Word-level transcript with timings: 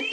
Du 0.00 0.04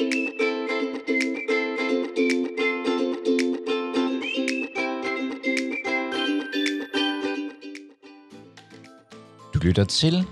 lytter 9.62 9.86
til 9.90 10.26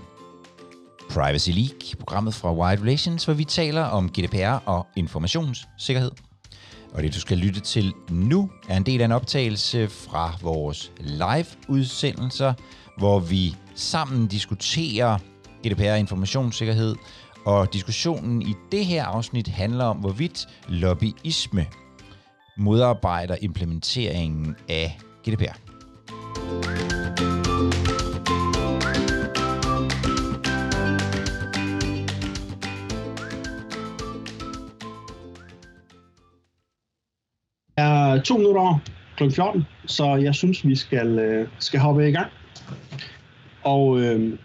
Privacy 1.10 1.50
League, 1.50 1.96
programmet 1.98 2.34
fra 2.34 2.54
Wide 2.54 2.82
Relations, 2.82 3.24
hvor 3.24 3.34
vi 3.34 3.44
taler 3.44 3.82
om 3.82 4.08
GDPR 4.08 4.68
og 4.68 4.86
informationssikkerhed. 4.96 6.10
Og 6.92 7.02
det, 7.02 7.14
du 7.14 7.20
skal 7.20 7.38
lytte 7.38 7.60
til 7.60 7.92
nu, 8.10 8.50
er 8.68 8.76
en 8.76 8.86
del 8.86 9.00
af 9.00 9.04
en 9.04 9.12
optagelse 9.12 9.88
fra 9.88 10.32
vores 10.42 10.92
live-udsendelser, 11.00 12.54
hvor 12.98 13.18
vi 13.18 13.56
sammen 13.74 14.26
diskuterer 14.26 15.18
GDPR 15.66 15.90
og 15.90 15.98
informationssikkerhed. 15.98 16.94
Og 17.46 17.72
diskussionen 17.72 18.42
i 18.42 18.54
det 18.72 18.86
her 18.86 19.04
afsnit 19.04 19.48
handler 19.48 19.84
om, 19.84 19.96
hvorvidt 19.96 20.46
lobbyisme 20.68 21.66
modarbejder 22.56 23.36
implementeringen 23.40 24.56
af 24.68 24.98
GDPR. 25.28 25.56
er 37.76 38.22
to 38.22 38.36
minutter 38.36 38.60
over 38.60 38.78
kl. 39.16 39.30
14, 39.30 39.64
så 39.86 40.14
jeg 40.14 40.34
synes, 40.34 40.66
vi 40.66 40.76
skal, 40.76 41.18
øh, 41.18 41.48
skal 41.58 41.80
hoppe 41.80 42.08
i 42.08 42.12
gang. 42.12 42.30
Og 43.64 44.00
øh, 44.00 44.38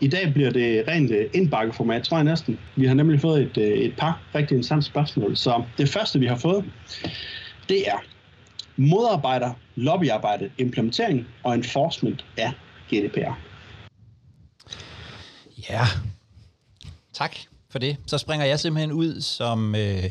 i 0.00 0.08
dag 0.08 0.32
bliver 0.32 0.50
det 0.50 0.88
rent 0.88 1.10
øh, 1.10 1.30
indbakkeformat, 1.34 2.02
tror 2.02 2.16
jeg 2.16 2.24
næsten. 2.24 2.58
Vi 2.76 2.86
har 2.86 2.94
nemlig 2.94 3.20
fået 3.20 3.42
et, 3.42 3.56
øh, 3.56 3.78
et 3.78 3.96
par 3.96 4.22
rigtig 4.34 4.54
interessante 4.54 4.86
spørgsmål. 4.86 5.36
Så 5.36 5.64
det 5.78 5.88
første, 5.88 6.18
vi 6.18 6.26
har 6.26 6.36
fået, 6.36 6.64
det 7.68 7.88
er 7.88 7.96
modarbejder 8.76 9.54
lobbyarbejde, 9.74 10.50
implementering 10.58 11.26
og 11.42 11.54
enforcement 11.54 12.24
af 12.36 12.52
GDPR. 12.90 13.38
Ja, 15.70 15.80
tak 17.12 17.36
for 17.70 17.78
det. 17.78 17.96
Så 18.06 18.18
springer 18.18 18.46
jeg 18.46 18.60
simpelthen 18.60 18.92
ud 18.92 19.20
som 19.20 19.74
øh, 19.74 20.10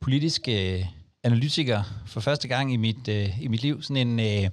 politisk 0.00 0.48
øh, 0.48 0.80
analytiker 1.24 1.82
for 2.06 2.20
første 2.20 2.48
gang 2.48 2.72
i 2.72 2.76
mit, 2.76 3.08
øh, 3.08 3.42
i 3.42 3.48
mit 3.48 3.62
liv. 3.62 3.82
Sådan 3.82 4.08
en, 4.08 4.20
øh, 4.20 4.50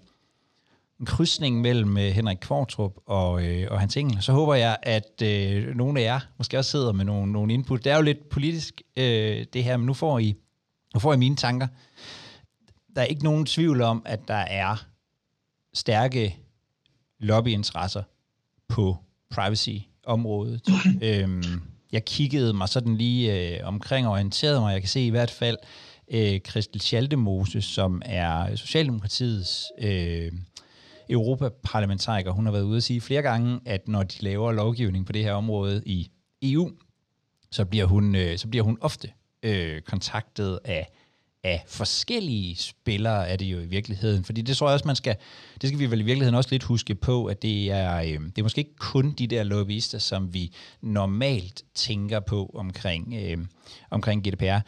en 0.99 1.05
krydsning 1.05 1.61
mellem 1.61 1.97
øh, 1.97 2.03
Henrik 2.03 2.37
Kvartrup 2.41 2.93
og, 3.05 3.45
øh, 3.45 3.67
og 3.71 3.79
Hans 3.79 3.97
Engel. 3.97 4.21
Så 4.21 4.31
håber 4.31 4.53
jeg, 4.53 4.77
at 4.83 5.21
øh, 5.23 5.75
nogle 5.75 5.99
af 5.99 6.03
jer 6.03 6.19
måske 6.37 6.57
også 6.57 6.71
sidder 6.71 6.91
med 6.91 7.05
nogle, 7.05 7.31
nogle 7.31 7.53
input. 7.53 7.83
Det 7.83 7.91
er 7.91 7.95
jo 7.95 8.01
lidt 8.01 8.29
politisk, 8.29 8.81
øh, 8.97 9.45
det 9.53 9.63
her, 9.63 9.77
men 9.77 9.85
nu 9.85 9.93
får, 9.93 10.19
I, 10.19 10.35
nu 10.93 10.99
får 10.99 11.13
I 11.13 11.17
mine 11.17 11.35
tanker. 11.35 11.67
Der 12.95 13.01
er 13.01 13.05
ikke 13.05 13.23
nogen 13.23 13.45
tvivl 13.45 13.81
om, 13.81 14.01
at 14.05 14.19
der 14.27 14.33
er 14.33 14.85
stærke 15.73 16.37
lobbyinteresser 17.19 18.03
på 18.67 18.97
privacy-området. 19.29 20.61
øhm, 21.03 21.61
jeg 21.91 22.05
kiggede 22.05 22.53
mig 22.53 22.69
sådan 22.69 22.95
lige 22.95 23.57
øh, 23.57 23.67
omkring 23.67 24.07
og 24.07 24.13
orienterede 24.13 24.59
mig. 24.59 24.73
Jeg 24.73 24.81
kan 24.81 24.89
se 24.89 25.05
i 25.05 25.09
hvert 25.09 25.31
fald 25.31 25.57
øh, 26.11 26.39
Christel 26.39 26.81
Schaldemose, 26.81 27.61
som 27.61 28.01
er 28.05 28.55
Socialdemokratiets 28.55 29.65
øh, 29.81 30.31
europaparlamentariker. 31.09 32.31
Hun 32.31 32.45
har 32.45 32.51
været 32.51 32.63
ude 32.63 32.77
at 32.77 32.83
sige 32.83 33.01
flere 33.01 33.21
gange, 33.21 33.59
at 33.65 33.87
når 33.87 34.03
de 34.03 34.15
laver 34.19 34.51
lovgivning 34.51 35.05
på 35.05 35.11
det 35.11 35.23
her 35.23 35.33
område 35.33 35.83
i 35.85 36.11
EU, 36.41 36.71
så 37.51 37.65
bliver 37.65 37.85
hun, 37.85 38.15
øh, 38.15 38.37
så 38.37 38.47
bliver 38.47 38.63
hun 38.63 38.77
ofte 38.81 39.11
øh, 39.43 39.81
kontaktet 39.81 40.59
af 40.65 40.87
af 41.43 41.63
forskellige 41.67 42.55
spillere 42.55 43.29
er 43.29 43.35
det 43.35 43.45
jo 43.45 43.59
i 43.59 43.65
virkeligheden. 43.65 44.23
Fordi 44.23 44.41
det 44.41 44.57
tror 44.57 44.67
jeg 44.67 44.73
også, 44.73 44.87
man 44.87 44.95
skal, 44.95 45.15
det 45.61 45.69
skal 45.69 45.79
vi 45.79 45.91
vel 45.91 45.99
i 45.99 46.03
virkeligheden 46.03 46.35
også 46.35 46.49
lidt 46.51 46.63
huske 46.63 46.95
på, 46.95 47.25
at 47.25 47.41
det 47.41 47.71
er, 47.71 47.95
øh, 47.95 48.07
det 48.07 48.37
er 48.37 48.43
måske 48.43 48.59
ikke 48.59 48.75
kun 48.75 49.11
de 49.11 49.27
der 49.27 49.43
lobbyister, 49.43 49.97
som 49.97 50.33
vi 50.33 50.53
normalt 50.81 51.63
tænker 51.75 52.19
på 52.19 52.51
omkring, 52.55 53.13
øh, 53.17 53.37
omkring 53.89 54.27
GDPR. 54.27 54.59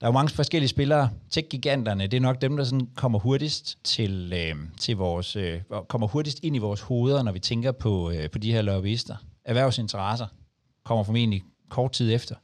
Der 0.00 0.06
er 0.06 0.08
jo 0.08 0.12
mange 0.12 0.34
forskellige 0.34 0.68
spillere. 0.68 1.10
Tech-giganterne, 1.30 2.06
det 2.06 2.16
er 2.16 2.20
nok 2.20 2.40
dem, 2.40 2.56
der 2.56 2.64
sådan 2.64 2.88
kommer 2.96 3.18
hurtigst 3.18 3.78
til, 3.84 4.32
øh, 4.32 4.56
til 4.78 4.96
vores, 4.96 5.36
øh, 5.36 5.60
kommer 5.88 6.06
hurtigst 6.06 6.40
ind 6.42 6.56
i 6.56 6.58
vores 6.58 6.80
hoveder, 6.80 7.22
når 7.22 7.32
vi 7.32 7.38
tænker 7.38 7.72
på, 7.72 8.10
øh, 8.10 8.30
på 8.30 8.38
de 8.38 8.52
her 8.52 8.62
lobbyister. 8.62 9.16
Erhvervsinteresser 9.44 10.26
kommer 10.84 11.04
formentlig 11.04 11.42
kort 11.70 11.92
tid 11.92 12.12
efter. 12.14 12.34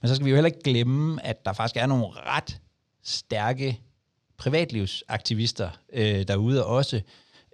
Men 0.00 0.08
så 0.08 0.14
skal 0.14 0.24
vi 0.24 0.30
jo 0.30 0.36
heller 0.36 0.46
ikke 0.46 0.62
glemme, 0.62 1.26
at 1.26 1.44
der 1.44 1.52
faktisk 1.52 1.76
er 1.76 1.86
nogle 1.86 2.06
ret 2.06 2.60
stærke 3.02 3.80
privatlivsaktivister 4.38 5.70
øh, 5.92 6.28
derude 6.28 6.66
også. 6.66 7.00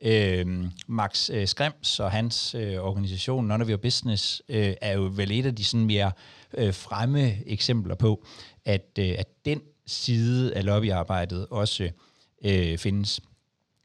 Øh, 0.02 0.64
Max 0.86 1.30
øh, 1.30 1.48
Skrems 1.48 2.00
og 2.00 2.10
hans 2.10 2.54
øh, 2.54 2.78
organisation 2.78 3.46
None 3.46 3.64
of 3.64 3.70
Your 3.70 3.76
Business 3.76 4.42
øh, 4.48 4.74
er 4.80 4.92
jo 4.92 5.10
vel 5.12 5.30
et 5.30 5.46
af 5.46 5.54
de 5.54 5.64
sådan 5.64 5.86
mere 5.86 6.12
øh, 6.58 6.74
fremme 6.74 7.48
eksempler 7.48 7.94
på, 7.94 8.24
at, 8.64 8.98
øh, 8.98 9.14
at 9.18 9.26
den 9.44 9.60
side 9.86 10.54
af 10.54 10.64
lobbyarbejdet 10.64 11.46
også 11.50 11.90
øh, 12.44 12.78
findes. 12.78 13.20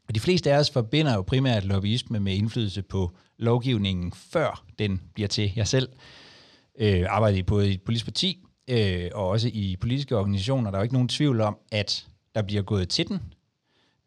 Og 0.08 0.14
de 0.14 0.20
fleste 0.20 0.52
af 0.52 0.58
os 0.58 0.70
forbinder 0.70 1.14
jo 1.14 1.22
primært 1.22 1.64
lobbyisme 1.64 2.20
med 2.20 2.34
indflydelse 2.34 2.82
på 2.82 3.10
lovgivningen, 3.38 4.12
før 4.12 4.64
den 4.78 5.00
bliver 5.14 5.28
til. 5.28 5.52
Jeg 5.56 5.68
selv 5.68 5.88
øh, 6.78 7.04
arbejder 7.08 7.38
i 7.38 7.42
både 7.42 7.70
i 7.70 7.74
et 7.74 7.82
politisk 7.82 8.04
parti 8.04 8.38
øh, 8.68 9.10
og 9.14 9.28
også 9.28 9.50
i 9.52 9.76
politiske 9.80 10.16
organisationer. 10.16 10.70
Der 10.70 10.78
er 10.78 10.80
jo 10.80 10.82
ikke 10.82 10.94
nogen 10.94 11.08
tvivl 11.08 11.40
om, 11.40 11.58
at 11.72 12.06
der 12.34 12.42
bliver 12.42 12.62
gået 12.62 12.88
til 12.88 13.08
den 13.08 13.20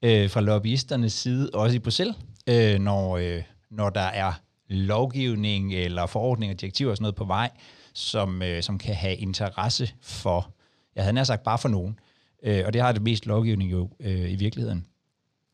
øh, 0.05 0.29
fra 0.29 0.41
lobbyisternes 0.41 1.13
side, 1.13 1.49
også 1.53 1.75
i 1.75 1.79
Bruxelles, 1.79 2.15
øh, 2.47 2.79
når, 2.79 3.17
øh, 3.17 3.43
når 3.69 3.89
der 3.89 4.01
er 4.01 4.33
lovgivning 4.67 5.73
eller 5.73 6.05
forordninger, 6.05 6.55
direktiver 6.55 6.91
og 6.91 6.97
sådan 6.97 7.03
noget 7.03 7.15
på 7.15 7.25
vej, 7.25 7.49
som, 7.93 8.41
øh, 8.41 8.63
som 8.63 8.77
kan 8.77 8.95
have 8.95 9.15
interesse 9.15 9.91
for, 10.01 10.53
jeg 10.95 11.03
havde 11.03 11.13
nær 11.13 11.23
sagt 11.23 11.43
bare 11.43 11.57
for 11.57 11.69
nogen, 11.69 11.99
øh, 12.43 12.63
og 12.65 12.73
det 12.73 12.81
har 12.81 12.91
det 12.91 13.01
mest 13.01 13.25
lovgivning 13.25 13.71
jo 13.71 13.89
øh, 13.99 14.31
i 14.31 14.35
virkeligheden. 14.35 14.85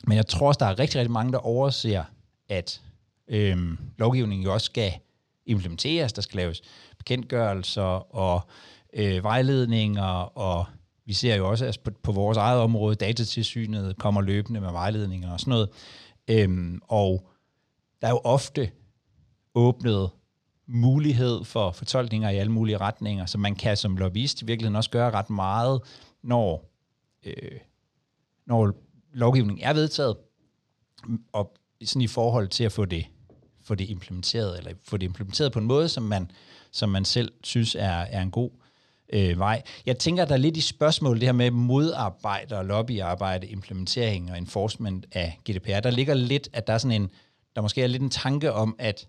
Men 0.07 0.17
jeg 0.17 0.27
tror 0.27 0.47
også, 0.47 0.57
der 0.57 0.65
er 0.65 0.79
rigtig, 0.79 0.99
rigtig 0.99 1.11
mange, 1.11 1.31
der 1.31 1.37
overser, 1.37 2.03
at 2.49 2.81
øh, 3.27 3.57
lovgivningen 3.97 4.45
jo 4.45 4.53
også 4.53 4.65
skal 4.65 4.91
implementeres, 5.45 6.13
der 6.13 6.21
skal 6.21 6.37
laves 6.37 6.61
bekendtgørelser 6.97 8.15
og 8.15 8.41
øh, 8.93 9.23
vejledninger, 9.23 10.37
og 10.37 10.65
vi 11.11 11.15
ser 11.15 11.35
jo 11.35 11.49
også, 11.49 11.65
altså 11.65 11.81
på, 11.81 11.91
på 12.03 12.11
vores 12.11 12.37
eget 12.37 12.59
område, 12.59 12.95
datatilsynet 12.95 13.97
kommer 13.97 14.21
løbende 14.21 14.61
med 14.61 14.71
vejledninger 14.71 15.31
og 15.31 15.39
sådan 15.39 15.51
noget. 15.51 15.69
Øhm, 16.27 16.81
og 16.87 17.29
der 18.01 18.07
er 18.07 18.11
jo 18.11 18.21
ofte 18.23 18.71
åbnet 19.55 20.09
mulighed 20.67 21.43
for 21.43 21.71
fortolkninger 21.71 22.29
i 22.29 22.37
alle 22.37 22.51
mulige 22.51 22.77
retninger, 22.77 23.25
så 23.25 23.37
man 23.37 23.55
kan 23.55 23.77
som 23.77 23.97
lobbyist 23.97 24.41
i 24.41 24.45
virkeligheden 24.45 24.75
også 24.75 24.89
gøre 24.89 25.11
ret 25.11 25.29
meget, 25.29 25.81
når, 26.23 26.71
øh, 27.23 27.59
når 28.45 28.73
lovgivningen 29.13 29.63
er 29.63 29.73
vedtaget, 29.73 30.17
og 31.33 31.53
sådan 31.83 32.01
i 32.01 32.07
forhold 32.07 32.47
til 32.47 32.63
at 32.63 32.71
få 32.71 32.85
det, 32.85 33.05
få 33.61 33.75
det 33.75 33.89
implementeret, 33.89 34.57
eller 34.57 34.71
få 34.83 34.97
det 34.97 35.05
implementeret 35.05 35.51
på 35.51 35.59
en 35.59 35.65
måde, 35.65 35.89
som 35.89 36.03
man, 36.03 36.31
som 36.71 36.89
man 36.89 37.05
selv 37.05 37.31
synes 37.43 37.75
er, 37.75 37.97
er 37.97 38.21
en 38.21 38.31
god 38.31 38.60
øh, 39.11 39.39
vej. 39.39 39.61
Jeg 39.85 39.97
tænker, 39.97 40.25
der 40.25 40.33
er 40.33 40.37
lidt 40.37 40.57
i 40.57 40.61
spørgsmål 40.61 41.19
det 41.19 41.27
her 41.27 41.33
med 41.33 41.51
modarbejde 41.51 42.57
og 42.57 42.65
lobbyarbejde, 42.65 43.47
implementering 43.47 44.31
og 44.31 44.37
enforcement 44.37 45.05
af 45.11 45.39
GDPR. 45.49 45.79
Der 45.79 45.91
ligger 45.91 46.13
lidt, 46.13 46.49
at 46.53 46.67
der 46.67 46.73
er 46.73 46.77
sådan 46.77 47.01
en, 47.01 47.09
der 47.55 47.61
måske 47.61 47.83
er 47.83 47.87
lidt 47.87 48.03
en 48.03 48.09
tanke 48.09 48.53
om, 48.53 48.75
at 48.79 49.07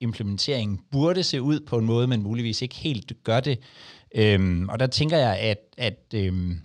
implementeringen 0.00 0.80
burde 0.90 1.22
se 1.22 1.42
ud 1.42 1.60
på 1.60 1.78
en 1.78 1.84
måde, 1.84 2.06
men 2.06 2.22
muligvis 2.22 2.62
ikke 2.62 2.74
helt 2.74 3.12
gør 3.24 3.40
det. 3.40 3.58
Øhm, 4.14 4.68
og 4.68 4.80
der 4.80 4.86
tænker 4.86 5.18
jeg, 5.18 5.38
at, 5.38 5.58
at, 5.78 5.98
øhm, 6.14 6.60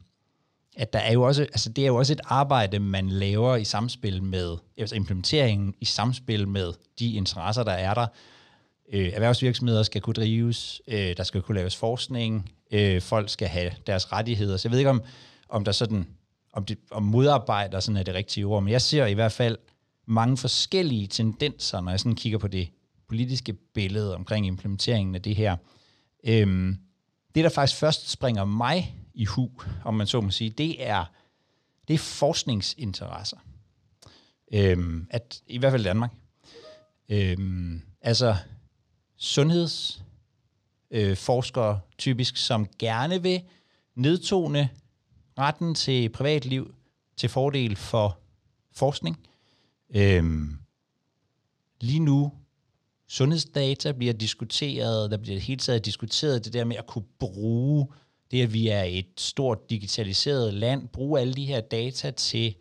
at 0.77 0.93
der 0.93 0.99
er 0.99 1.13
jo 1.13 1.23
også, 1.23 1.41
altså 1.41 1.69
det 1.69 1.81
er 1.81 1.87
jo 1.87 1.95
også 1.95 2.13
et 2.13 2.21
arbejde, 2.23 2.79
man 2.79 3.09
laver 3.09 3.55
i 3.55 3.63
samspil 3.63 4.23
med, 4.23 4.57
altså 4.77 4.95
implementeringen 4.95 5.73
i 5.81 5.85
samspil 5.85 6.47
med 6.47 6.73
de 6.99 7.13
interesser, 7.13 7.63
der 7.63 7.71
er 7.71 7.93
der. 7.93 8.07
Øh, 8.93 9.13
erhvervsvirksomheder 9.13 9.83
skal 9.83 10.01
kunne 10.01 10.13
drives, 10.13 10.81
øh, 10.87 11.17
der 11.17 11.23
skal 11.23 11.41
kunne 11.41 11.55
laves 11.55 11.75
forskning, 11.75 12.51
øh, 12.71 13.01
folk 13.01 13.29
skal 13.29 13.47
have 13.47 13.71
deres 13.87 14.11
rettigheder. 14.11 14.57
Så 14.57 14.67
jeg 14.67 14.71
ved 14.71 14.79
ikke, 14.79 14.89
om, 14.89 15.01
om 15.49 15.65
der 15.65 15.71
sådan, 15.71 16.07
om, 16.53 16.65
det, 16.65 16.77
om 16.91 17.03
modarbejder 17.03 17.79
sådan 17.79 17.97
er 17.97 18.03
det 18.03 18.13
rigtige 18.13 18.45
ord, 18.45 18.63
men 18.63 18.71
jeg 18.71 18.81
ser 18.81 19.05
i 19.05 19.13
hvert 19.13 19.31
fald 19.31 19.57
mange 20.05 20.37
forskellige 20.37 21.07
tendenser, 21.07 21.81
når 21.81 21.91
jeg 21.91 21.99
sådan 21.99 22.15
kigger 22.15 22.37
på 22.37 22.47
det 22.47 22.69
politiske 23.07 23.53
billede 23.53 24.15
omkring 24.15 24.47
implementeringen 24.47 25.15
af 25.15 25.21
det 25.21 25.35
her. 25.35 25.55
Øhm, 26.23 26.77
det, 27.35 27.43
der 27.43 27.49
faktisk 27.49 27.79
først 27.79 28.09
springer 28.09 28.45
mig 28.45 28.95
i 29.13 29.25
hu, 29.25 29.51
om 29.85 29.93
man 29.93 30.07
så 30.07 30.21
må 30.21 30.31
sige, 30.31 30.49
det 30.49 30.87
er, 30.87 31.05
det 31.87 31.93
er 31.93 31.97
forskningsinteresser. 31.97 33.37
Øhm, 34.53 35.07
at, 35.09 35.41
I 35.47 35.57
hvert 35.57 35.71
fald 35.71 35.81
i 35.81 35.85
Danmark. 35.85 36.11
Øhm, 37.09 37.81
altså 38.01 38.35
sundheds, 39.17 40.01
øh, 40.91 41.17
typisk, 41.97 42.37
som 42.37 42.67
gerne 42.79 43.23
vil 43.23 43.41
nedtone 43.95 44.69
retten 45.37 45.75
til 45.75 46.09
privatliv 46.09 46.73
til 47.17 47.29
fordel 47.29 47.75
for 47.75 48.19
forskning. 48.71 49.19
Øhm, 49.95 50.57
lige 51.81 51.99
nu, 51.99 52.31
sundhedsdata 53.07 53.91
bliver 53.91 54.13
diskuteret, 54.13 55.11
der 55.11 55.17
bliver 55.17 55.39
hele 55.39 55.59
taget 55.59 55.85
diskuteret 55.85 56.45
det 56.45 56.53
der 56.53 56.63
med 56.63 56.75
at 56.75 56.87
kunne 56.87 57.05
bruge 57.19 57.87
det, 58.31 58.41
at 58.41 58.53
vi 58.53 58.67
er 58.67 58.83
et 58.83 59.07
stort 59.17 59.69
digitaliseret 59.69 60.53
land, 60.53 60.87
bruge 60.87 61.19
alle 61.19 61.33
de 61.33 61.45
her 61.45 61.61
data 61.61 62.11
til 62.11 62.55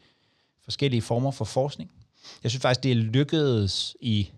forskellige 0.65 1.03
former 1.03 1.31
for 1.31 1.45
forskning. 1.45 1.91
Jeg 2.43 2.51
synes 2.51 2.63
faktisk, 2.63 2.83
det 2.83 2.91
er 2.91 2.97
lykkedes 2.97 3.97
i 4.01 4.31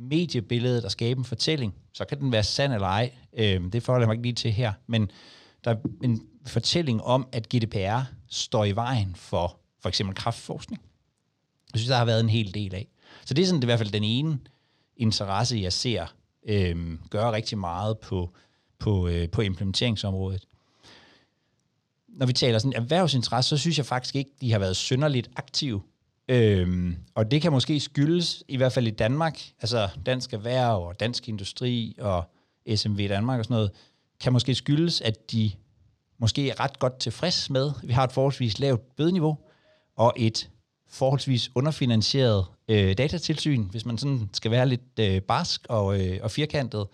mediebilledet 0.00 0.84
og 0.84 0.90
skabe 0.90 1.18
en 1.18 1.24
fortælling. 1.24 1.74
Så 1.92 2.04
kan 2.04 2.20
den 2.20 2.32
være 2.32 2.42
sand 2.42 2.72
eller 2.72 2.86
ej. 2.86 3.12
Øh, 3.32 3.72
det 3.72 3.82
forholder 3.82 4.04
jeg 4.04 4.08
mig 4.08 4.14
ikke 4.14 4.22
lige 4.22 4.34
til 4.34 4.52
her. 4.52 4.72
Men 4.86 5.10
der 5.64 5.70
er 5.70 5.76
en 6.04 6.22
fortælling 6.46 7.02
om, 7.02 7.28
at 7.32 7.48
GDPR 7.48 8.00
står 8.28 8.64
i 8.64 8.72
vejen 8.72 9.14
for 9.14 9.56
for 9.80 9.88
eksempel 9.88 10.16
kraftforskning. 10.16 10.82
Jeg 11.72 11.78
synes, 11.78 11.88
der 11.88 11.96
har 11.96 12.04
været 12.04 12.20
en 12.20 12.28
hel 12.28 12.54
del 12.54 12.74
af. 12.74 12.88
Så 13.24 13.34
det 13.34 13.42
er 13.42 13.46
sådan 13.46 13.60
det 13.60 13.64
er 13.64 13.68
i 13.68 13.72
hvert 13.72 13.78
fald 13.78 13.92
den 13.92 14.04
ene 14.04 14.38
interesse, 14.96 15.58
jeg 15.58 15.72
ser 15.72 16.06
øh, 16.48 16.98
gøre 17.10 17.32
rigtig 17.32 17.58
meget 17.58 17.98
på, 17.98 18.34
på, 18.78 19.08
øh, 19.08 19.28
på 19.28 19.42
implementeringsområdet. 19.42 20.46
Når 22.08 22.26
vi 22.26 22.32
taler 22.32 22.58
sådan 22.58 22.82
erhvervsinteresse, 22.82 23.48
så 23.48 23.56
synes 23.56 23.78
jeg 23.78 23.86
faktisk 23.86 24.16
ikke, 24.16 24.30
de 24.40 24.52
har 24.52 24.58
været 24.58 24.76
synderligt 24.76 25.30
aktive. 25.36 25.82
Øhm, 26.30 26.96
og 27.14 27.30
det 27.30 27.42
kan 27.42 27.52
måske 27.52 27.80
skyldes, 27.80 28.44
i 28.48 28.56
hvert 28.56 28.72
fald 28.72 28.86
i 28.86 28.90
Danmark, 28.90 29.40
altså 29.60 29.88
Dansk 30.06 30.32
Erhverv 30.32 30.86
og 30.86 31.00
Dansk 31.00 31.28
Industri 31.28 31.96
og 32.00 32.24
SMV 32.76 33.08
Danmark 33.08 33.38
og 33.38 33.44
sådan 33.44 33.54
noget, 33.54 33.70
kan 34.20 34.32
måske 34.32 34.54
skyldes, 34.54 35.00
at 35.00 35.32
de 35.32 35.50
måske 36.18 36.50
er 36.50 36.60
ret 36.60 36.78
godt 36.78 36.98
tilfreds 36.98 37.50
med, 37.50 37.72
vi 37.82 37.92
har 37.92 38.04
et 38.04 38.12
forholdsvis 38.12 38.58
lavt 38.58 38.96
bødeniveau 38.96 39.38
og 39.96 40.12
et 40.16 40.50
forholdsvis 40.88 41.50
underfinansieret 41.54 42.44
øh, 42.68 42.98
datatilsyn, 42.98 43.62
hvis 43.62 43.86
man 43.86 43.98
sådan 43.98 44.28
skal 44.32 44.50
være 44.50 44.68
lidt 44.68 44.98
øh, 45.00 45.22
barsk 45.22 45.66
og, 45.68 46.00
øh, 46.00 46.18
og 46.22 46.30
firkantet 46.30 46.86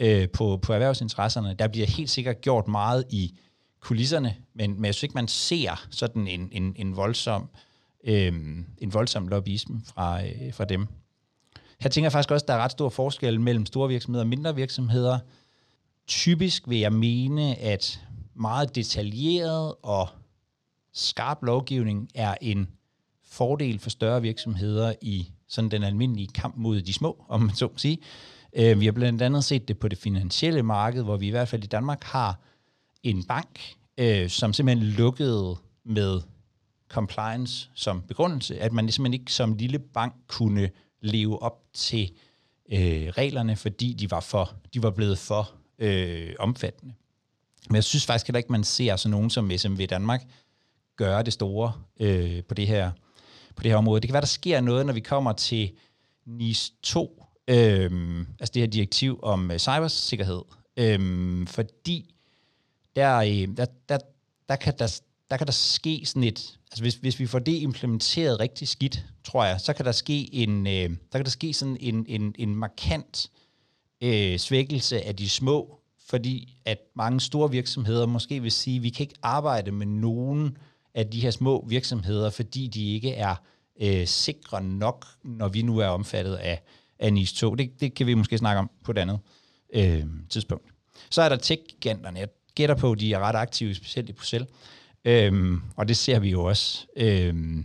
øh, 0.00 0.28
på, 0.28 0.56
på 0.62 0.72
erhvervsinteresserne. 0.72 1.54
Der 1.58 1.68
bliver 1.68 1.86
helt 1.86 2.10
sikkert 2.10 2.40
gjort 2.40 2.68
meget 2.68 3.04
i 3.10 3.38
kulisserne, 3.80 4.36
men, 4.54 4.74
men 4.74 4.84
jeg 4.84 4.94
synes 4.94 5.02
ikke, 5.02 5.14
man 5.14 5.28
ser 5.28 5.86
sådan 5.90 6.26
en, 6.26 6.48
en, 6.52 6.74
en 6.76 6.96
voldsom 6.96 7.48
øh, 8.04 8.32
en 8.78 8.92
voldsom 8.92 9.28
lobbyisme 9.28 9.80
fra, 9.84 10.26
øh, 10.26 10.52
fra 10.52 10.64
dem. 10.64 10.86
Her 11.80 11.90
tænker 11.90 12.06
jeg 12.06 12.12
faktisk 12.12 12.30
også, 12.30 12.44
at 12.44 12.48
der 12.48 12.54
er 12.54 12.58
ret 12.58 12.70
stor 12.70 12.88
forskel 12.88 13.40
mellem 13.40 13.66
store 13.66 13.88
virksomheder 13.88 14.24
og 14.24 14.28
mindre 14.28 14.54
virksomheder. 14.54 15.18
Typisk 16.06 16.68
vil 16.68 16.78
jeg 16.78 16.92
mene, 16.92 17.56
at 17.56 18.00
meget 18.34 18.74
detaljeret 18.74 19.74
og 19.82 20.08
skarp 20.92 21.42
lovgivning 21.42 22.08
er 22.14 22.34
en 22.40 22.68
fordel 23.24 23.78
for 23.78 23.90
større 23.90 24.22
virksomheder 24.22 24.92
i 25.02 25.28
sådan 25.48 25.70
den 25.70 25.82
almindelige 25.82 26.28
kamp 26.28 26.56
mod 26.56 26.80
de 26.80 26.92
små, 26.92 27.24
om 27.28 27.40
man 27.40 27.54
så 27.54 27.66
må 27.66 27.72
sige. 27.76 27.98
Øh, 28.56 28.80
vi 28.80 28.84
har 28.84 28.92
blandt 28.92 29.22
andet 29.22 29.44
set 29.44 29.68
det 29.68 29.78
på 29.78 29.88
det 29.88 29.98
finansielle 29.98 30.62
marked, 30.62 31.02
hvor 31.02 31.16
vi 31.16 31.26
i 31.26 31.30
hvert 31.30 31.48
fald 31.48 31.64
i 31.64 31.66
Danmark 31.66 32.04
har 32.04 32.40
en 33.02 33.24
bank, 33.24 33.60
øh, 33.98 34.28
som 34.28 34.52
simpelthen 34.52 34.88
lukkede 34.88 35.56
med 35.84 36.20
compliance 36.88 37.70
som 37.74 38.02
begrundelse, 38.02 38.58
at 38.60 38.72
man 38.72 38.90
simpelthen 38.90 39.20
ikke 39.20 39.32
som 39.32 39.54
lille 39.54 39.78
bank 39.78 40.14
kunne 40.28 40.70
leve 41.00 41.42
op 41.42 41.60
til 41.72 42.10
øh, 42.72 43.08
reglerne, 43.08 43.56
fordi 43.56 43.92
de 43.92 44.10
var, 44.10 44.20
for, 44.20 44.52
de 44.74 44.82
var 44.82 44.90
blevet 44.90 45.18
for 45.18 45.50
øh, 45.78 46.34
omfattende. 46.38 46.94
Men 47.68 47.74
jeg 47.74 47.84
synes 47.84 48.06
faktisk 48.06 48.26
heller 48.26 48.38
ikke, 48.38 48.52
man 48.52 48.64
ser 48.64 48.96
sådan 48.96 49.10
nogen 49.10 49.30
som 49.30 49.50
SMV 49.56 49.86
Danmark 49.86 50.22
gøre 50.96 51.22
det 51.22 51.32
store 51.32 51.72
øh, 52.00 52.44
på, 52.44 52.54
det 52.54 52.66
her, 52.66 52.90
på 53.56 53.62
det 53.62 53.70
her 53.70 53.78
område. 53.78 54.00
Det 54.00 54.08
kan 54.08 54.12
være, 54.12 54.20
der 54.20 54.26
sker 54.26 54.60
noget, 54.60 54.86
når 54.86 54.92
vi 54.92 55.00
kommer 55.00 55.32
til 55.32 55.72
NIS 56.26 56.72
2, 56.82 57.24
øh, 57.48 58.26
altså 58.40 58.52
det 58.54 58.62
her 58.62 58.66
direktiv 58.66 59.20
om 59.22 59.50
øh, 59.50 59.58
cybersikkerhed, 59.58 60.42
øh, 60.76 61.46
fordi 61.46 62.14
der, 62.96 63.16
øh, 63.16 63.56
der, 63.56 63.66
der, 63.88 63.98
der, 64.48 64.56
kan 64.56 64.74
der, 64.78 65.00
der 65.34 65.38
kan 65.38 65.46
der 65.46 65.52
ske 65.52 66.02
sådan 66.04 66.24
et, 66.24 66.58
altså 66.70 66.82
hvis, 66.82 66.94
hvis 66.94 67.18
vi 67.18 67.26
får 67.26 67.38
det 67.38 67.52
implementeret 67.52 68.40
rigtig 68.40 68.68
skidt, 68.68 69.04
tror 69.24 69.44
jeg, 69.44 69.60
så 69.60 69.72
kan 69.72 69.84
der 69.84 69.92
ske 69.92 70.34
en, 70.34 70.66
øh, 70.66 70.72
der 70.72 71.18
kan 71.18 71.24
der 71.24 71.30
ske 71.30 71.52
sådan 71.52 71.76
en, 71.80 72.06
en, 72.08 72.34
en 72.38 72.56
markant 72.56 73.30
øh, 74.00 74.38
svækkelse 74.38 75.02
af 75.02 75.16
de 75.16 75.28
små, 75.28 75.80
fordi 76.08 76.58
at 76.64 76.78
mange 76.96 77.20
store 77.20 77.50
virksomheder 77.50 78.06
måske 78.06 78.42
vil 78.42 78.52
sige, 78.52 78.76
at 78.76 78.82
vi 78.82 78.90
kan 78.90 79.04
ikke 79.04 79.14
arbejde 79.22 79.72
med 79.72 79.86
nogen 79.86 80.56
af 80.94 81.06
de 81.06 81.20
her 81.20 81.30
små 81.30 81.66
virksomheder, 81.68 82.30
fordi 82.30 82.66
de 82.66 82.94
ikke 82.94 83.12
er 83.12 83.34
øh, 83.80 84.06
sikre 84.06 84.62
nok, 84.62 85.06
når 85.24 85.48
vi 85.48 85.62
nu 85.62 85.78
er 85.78 85.86
omfattet 85.86 86.34
af, 86.34 86.62
af 86.98 87.12
NIS 87.12 87.32
2. 87.32 87.54
Det, 87.54 87.80
det 87.80 87.94
kan 87.94 88.06
vi 88.06 88.14
måske 88.14 88.38
snakke 88.38 88.58
om 88.58 88.70
på 88.84 88.90
et 88.90 88.98
andet 88.98 89.18
øh, 89.74 90.04
tidspunkt. 90.30 90.66
Så 91.10 91.22
er 91.22 91.28
der 91.28 91.36
tech-giganterne. 91.36 92.18
Jeg 92.18 92.28
gætter 92.54 92.74
på, 92.74 92.92
at 92.92 93.00
de 93.00 93.12
er 93.12 93.18
ret 93.18 93.36
aktive, 93.36 93.74
specielt 93.74 94.08
i 94.08 94.12
Bruxelles. 94.12 94.48
Øhm, 95.04 95.62
og 95.76 95.88
det 95.88 95.96
ser 95.96 96.18
vi 96.18 96.30
jo 96.30 96.44
også. 96.44 96.86
Øhm, 96.96 97.64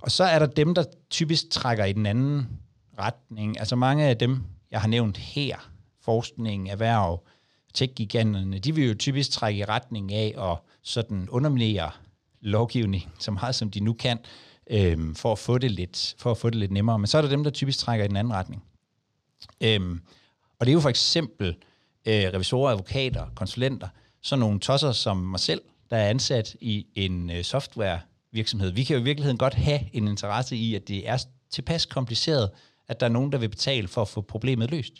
og 0.00 0.10
så 0.10 0.24
er 0.24 0.38
der 0.38 0.46
dem, 0.46 0.74
der 0.74 0.84
typisk 1.10 1.50
trækker 1.50 1.84
i 1.84 1.92
den 1.92 2.06
anden 2.06 2.48
retning. 2.98 3.58
Altså 3.58 3.76
mange 3.76 4.04
af 4.04 4.16
dem, 4.16 4.42
jeg 4.70 4.80
har 4.80 4.88
nævnt 4.88 5.16
her, 5.16 5.70
forskning, 6.04 6.68
erhverv, 6.68 7.22
tech-giganterne, 7.74 8.58
de 8.58 8.74
vil 8.74 8.88
jo 8.88 8.94
typisk 8.94 9.30
trække 9.30 9.60
i 9.60 9.64
retning 9.64 10.12
af 10.12 10.34
at 10.38 10.58
sådan 10.82 11.28
underminere 11.28 11.90
lovgivning 12.40 13.12
så 13.18 13.30
meget, 13.30 13.54
som 13.54 13.70
de 13.70 13.80
nu 13.80 13.92
kan, 13.92 14.18
øhm, 14.70 15.14
for, 15.14 15.32
at 15.32 15.38
få 15.38 15.58
det 15.58 15.70
lidt, 15.70 16.14
for 16.18 16.30
at 16.30 16.38
få 16.38 16.50
det 16.50 16.58
lidt 16.58 16.70
nemmere. 16.70 16.98
Men 16.98 17.06
så 17.06 17.18
er 17.18 17.22
der 17.22 17.28
dem, 17.28 17.44
der 17.44 17.50
typisk 17.50 17.78
trækker 17.78 18.04
i 18.04 18.08
den 18.08 18.16
anden 18.16 18.34
retning. 18.34 18.62
Øhm, 19.60 20.00
og 20.58 20.66
det 20.66 20.72
er 20.72 20.74
jo 20.74 20.80
for 20.80 20.88
eksempel 20.88 21.48
øh, 22.06 22.24
revisorer, 22.34 22.70
advokater, 22.70 23.26
konsulenter, 23.34 23.88
sådan 24.22 24.40
nogle 24.40 24.60
tosser 24.60 24.92
som 24.92 25.16
mig 25.16 25.40
selv, 25.40 25.60
der 25.90 25.96
er 25.96 26.08
ansat 26.08 26.56
i 26.60 26.86
en 26.94 27.30
øh, 27.30 27.42
softwarevirksomhed. 27.42 28.70
Vi 28.70 28.84
kan 28.84 28.96
jo 28.96 29.00
i 29.00 29.04
virkeligheden 29.04 29.38
godt 29.38 29.54
have 29.54 29.80
en 29.92 30.08
interesse 30.08 30.56
i, 30.56 30.74
at 30.74 30.88
det 30.88 31.08
er 31.08 31.24
tilpas 31.50 31.86
kompliceret, 31.86 32.50
at 32.88 33.00
der 33.00 33.06
er 33.06 33.10
nogen, 33.10 33.32
der 33.32 33.38
vil 33.38 33.48
betale 33.48 33.88
for 33.88 34.02
at 34.02 34.08
få 34.08 34.20
problemet 34.20 34.70
løst. 34.70 34.92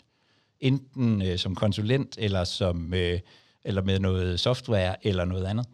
Enten 0.59 1.21
øh, 1.21 1.37
som 1.37 1.55
konsulent, 1.55 2.15
eller, 2.17 2.43
som, 2.43 2.93
øh, 2.93 3.19
eller 3.63 3.81
med 3.81 3.99
noget 3.99 4.39
software, 4.39 5.07
eller 5.07 5.25
noget 5.25 5.45
andet. 5.45 5.65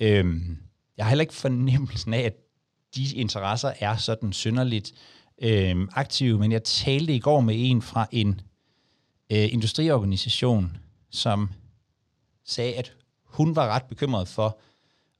Øhm, 0.00 0.58
jeg 0.96 1.04
har 1.04 1.10
heller 1.10 1.22
ikke 1.22 1.34
fornemmelsen 1.34 2.14
af, 2.14 2.20
at 2.20 2.34
de 2.96 3.14
interesser 3.14 3.72
er 3.80 3.96
sådan 3.96 4.32
synderligt 4.32 4.92
øh, 5.42 5.88
aktive, 5.92 6.38
men 6.38 6.52
jeg 6.52 6.64
talte 6.64 7.14
i 7.14 7.18
går 7.18 7.40
med 7.40 7.54
en 7.58 7.82
fra 7.82 8.06
en 8.12 8.40
øh, 9.32 9.52
industriorganisation, 9.52 10.76
som 11.10 11.50
sagde, 12.44 12.74
at 12.74 12.94
hun 13.28 13.56
var 13.56 13.68
ret 13.68 13.84
bekymret 13.84 14.28
for, 14.28 14.58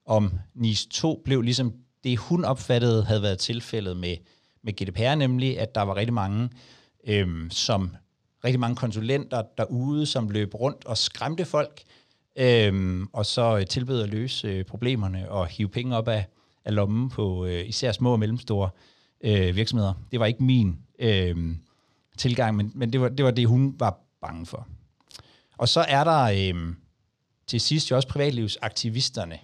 om 0.05 0.39
NIS 0.55 0.85
2 0.85 1.21
blev 1.25 1.41
ligesom 1.41 1.73
det, 2.03 2.17
hun 2.17 2.45
opfattede 2.45 3.03
havde 3.03 3.21
været 3.21 3.39
tilfældet 3.39 3.97
med, 3.97 4.17
med 4.63 4.73
GDPR, 4.73 5.15
nemlig 5.15 5.59
at 5.59 5.75
der 5.75 5.81
var 5.81 5.95
rigtig 5.95 6.13
mange, 6.13 6.49
øhm, 7.07 7.49
som 7.51 7.95
rigtig 8.43 8.59
mange 8.59 8.75
konsulenter 8.75 9.43
derude, 9.57 10.05
som 10.05 10.29
løb 10.29 10.53
rundt 10.55 10.85
og 10.85 10.97
skræmte 10.97 11.45
folk, 11.45 11.83
øhm, 12.35 13.07
og 13.13 13.25
så 13.25 13.57
øh, 13.57 13.65
tilbød 13.65 14.01
at 14.01 14.09
løse 14.09 14.47
øh, 14.47 14.65
problemerne 14.65 15.31
og 15.31 15.47
hive 15.47 15.69
penge 15.69 15.97
op 15.97 16.07
af, 16.07 16.25
af 16.65 16.75
lommen 16.75 17.09
på 17.09 17.45
øh, 17.45 17.69
især 17.69 17.91
små 17.91 18.11
og 18.11 18.19
mellemstore 18.19 18.69
øh, 19.23 19.55
virksomheder. 19.55 19.93
Det 20.11 20.19
var 20.19 20.25
ikke 20.25 20.43
min 20.43 20.79
øh, 20.99 21.55
tilgang, 22.17 22.55
men, 22.55 22.71
men 22.75 22.93
det, 22.93 23.01
var, 23.01 23.09
det 23.09 23.25
var 23.25 23.31
det, 23.31 23.47
hun 23.47 23.75
var 23.79 23.99
bange 24.21 24.45
for. 24.45 24.67
Og 25.57 25.69
så 25.69 25.79
er 25.79 26.03
der 26.03 26.23
øh, 26.23 26.73
til 27.49 27.61
sidst 27.61 27.91
jo 27.91 27.95
også 27.95 28.07
privatlivsaktivisterne, 28.07 29.39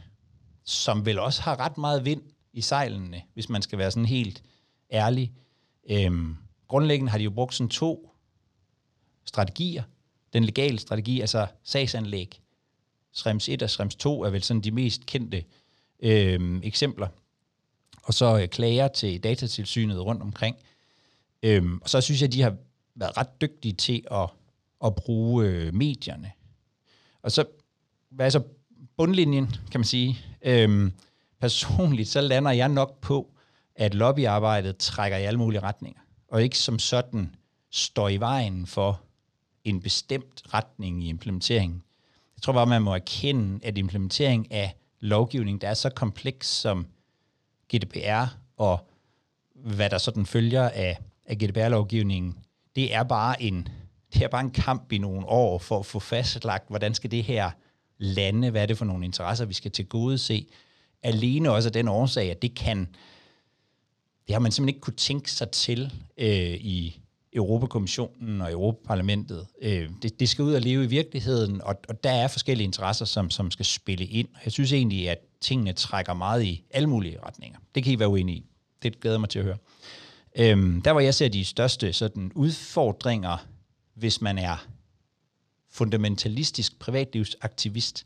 som 0.63 1.05
vel 1.05 1.19
også 1.19 1.41
har 1.41 1.59
ret 1.59 1.77
meget 1.77 2.05
vind 2.05 2.21
i 2.53 2.61
sejlene, 2.61 3.21
hvis 3.33 3.49
man 3.49 3.61
skal 3.61 3.77
være 3.77 3.91
sådan 3.91 4.05
helt 4.05 4.43
ærlig. 4.91 5.33
Øhm, 5.89 6.35
grundlæggende 6.67 7.11
har 7.11 7.17
de 7.17 7.23
jo 7.23 7.29
brugt 7.29 7.55
sådan 7.55 7.69
to 7.69 8.11
strategier. 9.25 9.83
Den 10.33 10.43
legale 10.43 10.79
strategi, 10.79 11.21
altså 11.21 11.47
sagsanlæg. 11.63 12.41
Schrems 13.11 13.49
1 13.49 13.63
og 13.63 13.69
Schrems 13.69 13.95
2 13.95 14.21
er 14.21 14.29
vel 14.29 14.43
sådan 14.43 14.61
de 14.61 14.71
mest 14.71 15.05
kendte 15.05 15.43
øhm, 15.99 16.61
eksempler. 16.63 17.07
Og 18.03 18.13
så 18.13 18.39
øh, 18.39 18.47
klager 18.47 18.87
til 18.87 19.23
datatilsynet 19.23 20.05
rundt 20.05 20.21
omkring. 20.21 20.57
Øhm, 21.43 21.79
og 21.81 21.89
så 21.89 22.01
synes 22.01 22.21
jeg, 22.21 22.27
at 22.27 22.33
de 22.33 22.41
har 22.41 22.55
været 22.95 23.17
ret 23.17 23.41
dygtige 23.41 23.73
til 23.73 24.03
at, 24.11 24.29
at 24.85 24.95
bruge 24.95 25.45
øh, 25.45 25.73
medierne. 25.73 26.31
Og 27.21 27.31
så 27.31 27.45
hvad 28.15 28.25
er 28.25 28.29
så 28.29 28.41
bundlinjen, 28.97 29.47
kan 29.71 29.79
man 29.79 29.85
sige? 29.85 30.17
Øhm, 30.41 30.91
personligt, 31.41 32.09
så 32.09 32.21
lander 32.21 32.51
jeg 32.51 32.69
nok 32.69 33.01
på, 33.01 33.31
at 33.75 33.93
lobbyarbejdet 33.93 34.77
trækker 34.77 35.17
i 35.17 35.23
alle 35.23 35.39
mulige 35.39 35.59
retninger, 35.59 36.01
og 36.27 36.43
ikke 36.43 36.57
som 36.57 36.79
sådan 36.79 37.35
står 37.71 38.09
i 38.09 38.17
vejen 38.17 38.67
for 38.67 39.01
en 39.63 39.81
bestemt 39.81 40.41
retning 40.53 41.03
i 41.03 41.09
implementeringen. 41.09 41.83
Jeg 42.35 42.41
tror 42.41 42.53
bare, 42.53 42.65
man 42.65 42.81
må 42.81 42.93
erkende, 42.93 43.65
at 43.65 43.77
implementering 43.77 44.51
af 44.51 44.75
lovgivning, 44.99 45.61
der 45.61 45.67
er 45.67 45.73
så 45.73 45.89
kompleks 45.89 46.47
som 46.47 46.87
GDPR 47.75 48.25
og 48.57 48.89
hvad 49.55 49.89
der 49.89 49.97
sådan 49.97 50.25
følger 50.25 50.69
af, 50.69 50.97
af 51.25 51.37
GDPR-lovgivningen, 51.37 52.37
det 52.75 52.93
er 52.93 53.03
bare 53.03 53.41
en 53.41 53.67
det 54.13 54.23
er 54.23 54.27
bare 54.27 54.41
en 54.41 54.51
kamp 54.51 54.91
i 54.91 54.97
nogle 54.97 55.25
år 55.25 55.59
for 55.59 55.79
at 55.79 55.85
få 55.85 55.99
fastlagt, 55.99 56.69
hvordan 56.69 56.93
skal 56.93 57.11
det 57.11 57.23
her 57.23 57.51
lande, 57.97 58.49
hvad 58.49 58.61
er 58.61 58.65
det 58.65 58.77
for 58.77 58.85
nogle 58.85 59.05
interesser, 59.05 59.45
vi 59.45 59.53
skal 59.53 59.71
til 59.71 59.85
gode 59.85 60.17
se. 60.17 60.47
Alene 61.03 61.51
også 61.51 61.69
af 61.69 61.73
den 61.73 61.87
årsag, 61.87 62.31
at 62.31 62.41
det 62.41 62.55
kan, 62.55 62.79
det 64.27 64.33
har 64.33 64.39
man 64.39 64.51
simpelthen 64.51 64.75
ikke 64.75 64.83
kunne 64.83 64.95
tænke 64.95 65.31
sig 65.31 65.49
til 65.49 65.93
øh, 66.17 66.53
i 66.53 66.99
Europakommissionen 67.33 68.41
og 68.41 68.51
Europaparlamentet. 68.51 69.47
Øh, 69.61 69.89
det, 70.01 70.19
det 70.19 70.29
skal 70.29 70.43
ud 70.43 70.53
og 70.53 70.61
leve 70.61 70.83
i 70.83 70.87
virkeligheden, 70.87 71.61
og, 71.61 71.75
og 71.89 72.03
der 72.03 72.11
er 72.11 72.27
forskellige 72.27 72.65
interesser, 72.65 73.05
som, 73.05 73.29
som 73.29 73.51
skal 73.51 73.65
spille 73.65 74.05
ind. 74.05 74.27
Jeg 74.45 74.51
synes 74.51 74.73
egentlig, 74.73 75.09
at 75.09 75.17
tingene 75.41 75.73
trækker 75.73 76.13
meget 76.13 76.43
i 76.43 76.63
alle 76.71 76.89
mulige 76.89 77.19
retninger. 77.23 77.59
Det 77.75 77.83
kan 77.83 77.93
I 77.93 77.99
være 77.99 78.09
uenige 78.09 78.37
i. 78.37 78.45
Det 78.83 78.99
glæder 78.99 79.17
mig 79.17 79.29
til 79.29 79.39
at 79.39 79.45
høre. 79.45 79.57
Øhm, 80.37 80.81
der 80.81 80.91
hvor 80.91 81.01
jeg 81.01 81.13
ser 81.13 81.27
de 81.27 81.45
største 81.45 81.93
sådan, 81.93 82.31
udfordringer, 82.35 83.45
hvis 83.93 84.21
man 84.21 84.37
er 84.37 84.67
fundamentalistisk 85.75 86.79
privatlivsaktivist, 86.79 88.05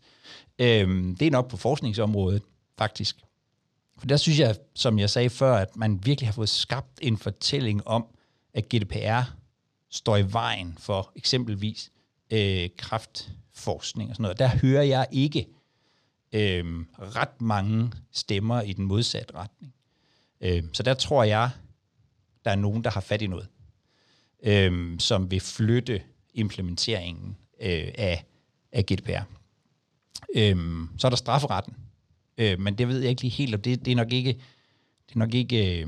øhm, 0.59 1.15
det 1.15 1.27
er 1.27 1.31
nok 1.31 1.49
på 1.49 1.57
forskningsområdet, 1.57 2.43
faktisk. 2.77 3.17
For 3.97 4.07
der 4.07 4.17
synes 4.17 4.39
jeg, 4.39 4.55
som 4.75 4.99
jeg 4.99 5.09
sagde 5.09 5.29
før, 5.29 5.55
at 5.55 5.75
man 5.75 6.05
virkelig 6.05 6.27
har 6.27 6.33
fået 6.33 6.49
skabt 6.49 6.99
en 7.01 7.17
fortælling 7.17 7.87
om, 7.87 8.05
at 8.53 8.69
GDPR 8.69 9.21
står 9.89 10.17
i 10.17 10.33
vejen 10.33 10.77
for 10.79 11.11
eksempelvis 11.15 11.91
øh, 12.31 12.69
kraftforskning 12.77 14.09
og 14.09 14.15
sådan 14.15 14.23
noget. 14.23 14.39
Der 14.39 14.47
hører 14.47 14.83
jeg 14.83 15.07
ikke 15.11 15.47
øh, 16.33 16.65
ret 16.99 17.41
mange 17.41 17.91
stemmer 18.11 18.61
i 18.61 18.73
den 18.73 18.85
modsatte 18.85 19.35
retning. 19.35 19.73
Øh, 20.41 20.63
så 20.73 20.83
der 20.83 20.93
tror 20.93 21.23
jeg, 21.23 21.49
der 22.45 22.51
er 22.51 22.55
nogen, 22.55 22.83
der 22.83 22.89
har 22.89 23.01
fat 23.01 23.21
i 23.21 23.27
noget, 23.27 23.47
øh, 24.43 24.99
som 24.99 25.31
vil 25.31 25.39
flytte 25.39 26.01
implementeringen 26.33 27.37
øh, 27.61 27.87
af, 27.97 28.25
af 28.71 28.85
GDPR. 28.85 29.23
Øhm, 30.35 30.89
så 30.97 31.07
er 31.07 31.09
der 31.09 31.17
strafferetten, 31.17 31.75
øh, 32.37 32.59
men 32.59 32.77
det 32.77 32.87
ved 32.87 32.99
jeg 32.99 33.09
ikke 33.09 33.21
lige 33.21 33.31
helt, 33.31 33.55
og 33.55 33.65
det, 33.65 33.85
det 33.85 33.91
er 33.91 33.95
nok 33.95 34.13
ikke, 34.13 34.33
det 35.09 35.15
er 35.15 35.19
nok 35.19 35.33
ikke 35.33 35.81
øh, 35.81 35.87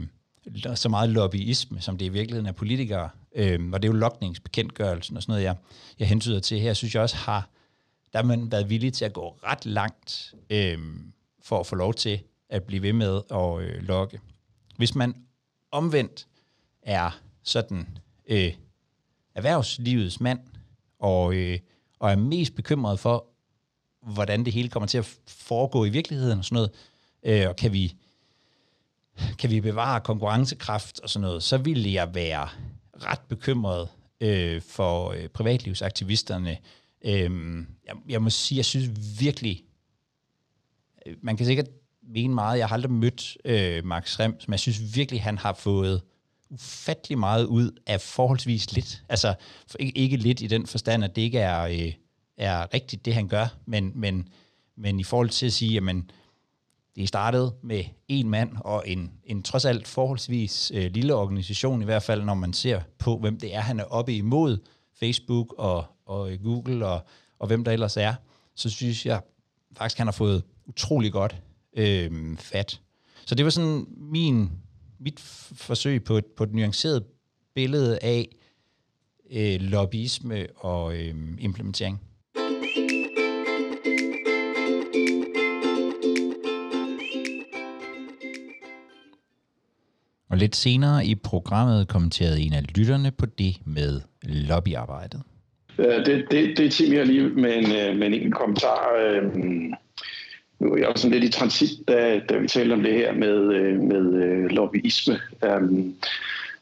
så 0.75 0.89
meget 0.89 1.09
lobbyisme, 1.09 1.81
som 1.81 1.97
det 1.97 2.05
i 2.05 2.09
virkeligheden 2.09 2.45
er 2.45 2.51
politikere, 2.51 3.09
øh, 3.35 3.69
og 3.73 3.81
det 3.81 3.89
er 3.89 3.93
jo 3.93 3.99
lokningsbekendtgørelsen 3.99 5.17
og 5.17 5.23
sådan 5.23 5.31
noget, 5.31 5.43
jeg, 5.43 5.55
jeg 5.99 6.07
hentyder 6.07 6.39
til 6.39 6.59
her, 6.59 6.73
synes 6.73 6.95
jeg 6.95 7.03
også 7.03 7.15
har, 7.15 7.49
der 8.13 8.19
har 8.19 8.25
man 8.25 8.51
været 8.51 8.69
villig 8.69 8.93
til 8.93 9.05
at 9.05 9.13
gå 9.13 9.37
ret 9.43 9.65
langt 9.65 10.33
øh, 10.49 10.77
for 11.41 11.59
at 11.59 11.67
få 11.67 11.75
lov 11.75 11.93
til 11.93 12.21
at 12.49 12.63
blive 12.63 12.81
ved 12.81 12.93
med 12.93 13.21
at 13.31 13.61
øh, 13.61 13.83
lokke. 13.83 14.19
Hvis 14.77 14.95
man 14.95 15.15
omvendt 15.71 16.27
er 16.81 17.19
sådan 17.43 17.97
øh, 18.27 18.53
erhvervslivets 19.35 20.19
mand, 20.19 20.39
og, 21.01 21.33
øh, 21.35 21.59
og 21.99 22.11
er 22.11 22.15
mest 22.15 22.55
bekymret 22.55 22.99
for, 22.99 23.25
hvordan 24.01 24.45
det 24.45 24.53
hele 24.53 24.69
kommer 24.69 24.87
til 24.87 24.97
at 24.97 25.17
foregå 25.27 25.85
i 25.85 25.89
virkeligheden 25.89 26.39
og 26.39 26.45
sådan 26.45 26.55
noget, 26.55 26.71
øh, 27.23 27.49
og 27.49 27.55
kan 27.55 27.73
vi, 27.73 27.95
kan 29.39 29.49
vi 29.49 29.61
bevare 29.61 30.01
konkurrencekraft 30.01 30.99
og 30.99 31.09
sådan 31.09 31.21
noget, 31.27 31.43
så 31.43 31.57
ville 31.57 31.93
jeg 31.93 32.15
være 32.15 32.49
ret 32.93 33.21
bekymret 33.29 33.89
øh, 34.21 34.61
for 34.61 35.11
øh, 35.11 35.27
privatlivsaktivisterne. 35.27 36.57
Øh, 37.05 37.65
jeg, 37.87 37.95
jeg 38.09 38.21
må 38.21 38.29
sige, 38.29 38.57
jeg 38.57 38.65
synes 38.65 38.89
virkelig, 39.19 39.63
øh, 41.05 41.15
man 41.21 41.37
kan 41.37 41.45
sikkert 41.45 41.67
mene 42.03 42.33
meget, 42.33 42.59
jeg 42.59 42.67
har 42.67 42.73
aldrig 42.73 42.91
mødt 42.91 43.37
øh, 43.45 43.85
Max 43.85 44.19
Rem, 44.19 44.31
men 44.31 44.51
jeg 44.51 44.59
synes 44.59 44.95
virkelig, 44.95 45.23
han 45.23 45.37
har 45.37 45.53
fået 45.53 46.01
ufattelig 46.51 47.17
meget 47.17 47.45
ud 47.45 47.71
af 47.87 48.01
forholdsvis 48.01 48.73
lidt. 48.73 49.03
Altså 49.09 49.33
ikke, 49.79 49.97
ikke 49.97 50.17
lidt 50.17 50.41
i 50.41 50.47
den 50.47 50.67
forstand, 50.67 51.03
at 51.03 51.15
det 51.15 51.21
ikke 51.21 51.39
er, 51.39 51.61
øh, 51.61 51.93
er 52.37 52.73
rigtigt, 52.73 53.05
det 53.05 53.13
han 53.13 53.27
gør, 53.27 53.47
men, 53.65 53.91
men, 53.95 54.27
men 54.77 54.99
i 54.99 55.03
forhold 55.03 55.29
til 55.29 55.45
at 55.45 55.53
sige, 55.53 55.73
jamen, 55.73 56.11
det 56.95 57.07
startede 57.07 57.55
med 57.63 57.83
en 58.07 58.29
mand 58.29 58.51
og 58.59 58.83
en, 58.87 59.11
en 59.23 59.43
trods 59.43 59.65
alt 59.65 59.87
forholdsvis 59.87 60.71
øh, 60.75 60.91
lille 60.91 61.15
organisation, 61.15 61.81
i 61.81 61.85
hvert 61.85 62.03
fald 62.03 62.23
når 62.23 62.33
man 62.33 62.53
ser 62.53 62.81
på, 62.99 63.17
hvem 63.17 63.39
det 63.39 63.55
er, 63.55 63.59
han 63.59 63.79
er 63.79 63.83
oppe 63.83 64.13
imod, 64.13 64.57
Facebook 64.99 65.53
og, 65.57 65.85
og 66.05 66.31
øh, 66.31 66.43
Google 66.43 66.87
og, 66.87 67.05
og 67.39 67.47
hvem 67.47 67.63
der 67.63 67.71
ellers 67.71 67.97
er, 67.97 68.13
så 68.55 68.69
synes 68.69 69.05
jeg 69.05 69.21
faktisk, 69.77 69.97
han 69.97 70.07
har 70.07 70.11
fået 70.11 70.43
utrolig 70.65 71.11
godt 71.11 71.35
øh, 71.77 72.37
fat. 72.37 72.81
Så 73.25 73.35
det 73.35 73.45
var 73.45 73.51
sådan 73.51 73.85
min, 73.97 74.51
mit 75.01 75.19
forsøg 75.53 76.03
på 76.03 76.17
et, 76.17 76.25
på 76.25 76.43
et 76.43 76.53
nuanceret 76.53 77.03
billede 77.55 77.99
af 78.01 78.27
øh, 79.31 79.61
lobbyisme 79.61 80.47
og 80.55 80.95
øh, 80.95 81.15
implementering. 81.39 82.01
Og 90.29 90.37
lidt 90.37 90.55
senere 90.55 91.05
i 91.05 91.15
programmet 91.15 91.87
kommenterede 91.87 92.41
en 92.41 92.53
af 92.53 92.77
lytterne 92.77 93.11
på 93.11 93.25
det 93.25 93.57
med 93.65 94.01
lobbyarbejdet. 94.23 95.21
Det, 95.77 96.25
det, 96.31 96.57
det 96.57 96.65
er 96.65 96.69
Tim 96.69 96.91
her 96.91 97.03
lige 97.03 97.29
med 97.29 97.57
en, 97.57 97.71
øh, 97.71 97.97
med 97.97 98.07
en 98.07 98.13
enkelt 98.13 98.35
kommentar. 98.35 98.95
Øhm, 98.99 99.73
nu 100.61 100.73
er 100.73 100.77
jeg 100.77 100.87
også 100.87 101.01
sådan 101.01 101.19
lidt 101.19 101.35
i 101.35 101.39
transit, 101.39 101.87
da, 101.87 102.19
da 102.29 102.37
vi 102.37 102.47
taler 102.47 102.75
om 102.75 102.83
det 102.83 102.93
her 102.93 103.13
med, 103.13 103.53
øh, 103.53 103.79
med 103.79 104.23
øh, 104.23 104.49
lobbyisme. 104.49 105.19
Øhm, 105.45 105.95